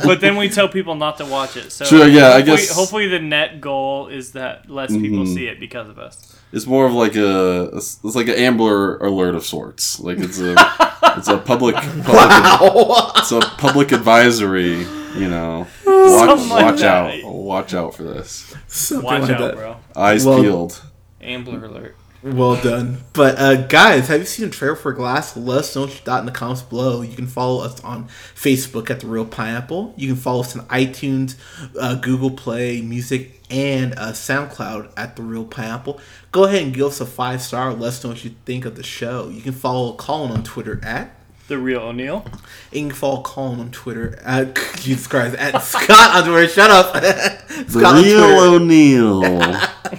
But 0.05 0.21
then 0.21 0.37
we 0.37 0.49
tell 0.49 0.69
people 0.69 0.95
not 0.95 1.16
to 1.19 1.25
watch 1.25 1.57
it. 1.57 1.73
So 1.73 1.85
Sure, 1.85 2.07
yeah, 2.07 2.31
I 2.31 2.43
guess- 2.43 2.71
hopefully 2.71 3.09
the 3.09 3.19
net 3.19 3.61
goal 3.61 4.09
is 4.09 4.33
that 4.33 4.69
less 4.71 4.90
people 4.90 5.25
Mhm. 5.25 5.35
see 5.35 5.47
it 5.47 5.59
because 5.61 5.88
of 5.88 5.99
us. 5.99 6.37
It's 6.53 6.66
more 6.66 6.85
of 6.87 6.93
like 6.93 7.16
a 7.16 7.71
it's 7.77 8.03
like 8.03 8.29
an 8.29 8.35
Ambler 8.35 8.99
alert 8.99 9.35
of 9.35 9.45
sorts. 9.45 10.01
Like 10.01 10.19
it's 10.19 10.40
a 10.40 10.55
it's 11.16 11.29
a 11.29 11.38
public, 11.38 11.75
public 11.77 12.07
wow. 12.07 13.12
it's 13.16 13.33
a 13.33 13.40
public 13.40 13.93
advisory. 13.93 14.85
You 15.16 15.29
know, 15.29 15.66
watch, 15.87 16.40
like 16.51 16.64
watch 16.64 16.83
out, 16.83 17.25
watch 17.25 17.75
out 17.75 17.95
for 17.95 18.03
this. 18.05 18.55
Something 18.69 19.05
Watch 19.05 19.23
like 19.23 19.31
out, 19.33 19.38
that. 19.40 19.55
bro. 19.57 19.77
Eyes 19.97 20.25
Well- 20.25 20.40
peeled. 20.43 20.83
Ambler 21.21 21.64
alert. 21.66 21.97
Well 22.22 22.61
done. 22.61 22.98
But 23.14 23.38
uh, 23.38 23.66
guys, 23.66 24.09
have 24.09 24.20
you 24.20 24.26
seen 24.26 24.46
a 24.48 24.50
trailer 24.50 24.76
for 24.76 24.92
Glass? 24.92 25.37
Let 25.38 25.59
us 25.61 25.74
know 25.74 25.83
what 25.83 25.90
you 25.90 25.96
thought 25.96 26.20
in 26.20 26.26
the 26.26 26.33
comments 26.33 26.61
below. 26.61 27.00
You 27.00 27.16
can 27.16 27.26
follow 27.26 27.62
us 27.64 27.83
on 27.83 28.09
Facebook 28.35 28.90
at 28.90 29.00
The 29.00 29.06
Reel 29.06 29.24
Pineapple. 29.24 29.94
You 29.96 30.09
can 30.09 30.16
follow 30.16 30.40
us 30.40 30.54
on 30.54 30.66
iTunes, 30.66 31.37
uh, 31.80 31.94
Google 31.94 32.30
Play, 32.30 32.83
Music, 32.83 33.40
and 33.50 33.94
uh, 33.94 34.12
SoundCloud 34.12 34.92
at 34.98 35.16
The 35.16 35.22
Reel 35.22 35.46
Pineapple. 35.46 35.98
Go 36.30 36.44
ahead 36.44 36.62
and 36.62 36.74
give 36.74 36.87
us 36.88 37.00
a 37.00 37.06
five 37.06 37.40
star. 37.40 37.72
Let 37.72 37.88
us 37.88 38.04
know 38.04 38.11
what 38.11 38.22
you 38.22 38.33
think 38.44 38.66
of 38.66 38.76
the 38.76 38.83
show. 38.83 39.30
You 39.30 39.40
can 39.40 39.52
follow 39.52 39.94
Colin 39.94 40.30
on 40.30 40.42
Twitter 40.44 40.78
at. 40.85 41.16
The 41.48 41.56
real 41.59 41.80
O'Neill. 41.80 42.24
You 42.70 42.83
can 42.88 42.90
follow 42.90 43.22
Colin 43.22 43.61
on 43.61 43.70
Twitter 43.70 44.16
at 44.22 44.54
Jesus 44.76 45.06
Christ 45.06 45.37
at 45.37 45.59
Scott 45.62 46.16
on 46.22 46.28
Twitter. 46.30 46.46
Shut 46.48 46.70
up. 46.70 46.92
The 46.92 47.64
Scott 47.68 47.94
on 47.96 48.02
real 48.04 48.54
O'Neill. 48.54 49.22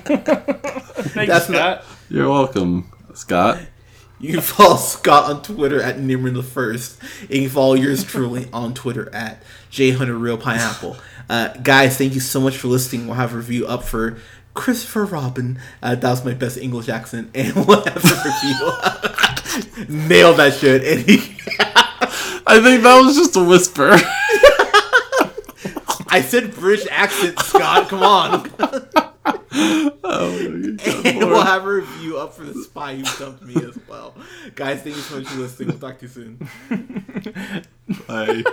Thank 0.03 1.27
That's 1.27 1.49
you, 1.49 1.55
not- 1.55 1.83
Scott. 1.83 1.90
You're 2.11 2.29
welcome, 2.29 2.91
Scott. 3.13 3.59
You 4.19 4.33
can 4.33 4.41
follow 4.41 4.77
Scott 4.77 5.31
on 5.31 5.41
Twitter 5.41 5.81
at 5.81 5.97
Nimrin 5.97 6.35
the 6.35 6.43
First. 6.43 7.01
And 7.21 7.31
you 7.31 7.41
can 7.41 7.49
follow 7.49 7.73
yours 7.73 8.03
truly 8.03 8.47
on 8.53 8.75
Twitter 8.75 9.09
at 9.15 9.41
J 9.71 9.89
Hunter 9.89 10.15
Reel 10.15 10.37
Pineapple. 10.37 10.97
Uh, 11.29 11.47
guys, 11.63 11.97
thank 11.97 12.13
you 12.13 12.19
so 12.19 12.41
much 12.41 12.57
for 12.57 12.67
listening. 12.67 13.07
We'll 13.07 13.15
have 13.15 13.33
a 13.33 13.37
review 13.37 13.65
up 13.65 13.83
for 13.83 14.17
Christopher 14.53 15.05
Robin. 15.05 15.59
Uh, 15.81 15.95
that 15.95 16.09
was 16.09 16.25
my 16.25 16.33
best 16.33 16.57
English 16.57 16.89
accent, 16.89 17.31
and 17.35 17.55
we'll 17.55 17.85
have 17.85 18.03
a 18.03 19.83
review. 19.85 20.07
Nailed 20.09 20.37
that 20.37 20.55
shit. 20.59 20.83
And 20.83 21.09
he, 21.09 21.37
I 22.45 22.59
think 22.61 22.83
that 22.83 23.01
was 23.01 23.15
just 23.15 23.37
a 23.37 23.43
whisper. 23.43 23.91
I 26.09 26.21
said 26.21 26.53
British 26.53 26.85
accent, 26.91 27.39
Scott. 27.39 27.87
Come 27.87 28.03
on. 28.03 29.07
Oh, 29.53 30.37
and 30.39 30.81
we'll 31.03 31.41
have 31.41 31.65
a 31.65 31.73
review 31.73 32.17
up 32.17 32.33
for 32.33 32.43
the 32.43 32.53
spy 32.63 32.95
who 32.95 33.03
dumped 33.19 33.43
me 33.43 33.55
as 33.55 33.77
well. 33.87 34.15
Guys, 34.55 34.81
thank 34.81 34.95
you 34.95 35.01
so 35.01 35.17
much 35.19 35.27
for 35.27 35.39
listening. 35.39 35.69
We'll 35.69 35.79
talk 35.79 35.99
to 35.99 36.05
you 36.05 36.09
soon. 36.09 37.63
Bye. 38.07 38.43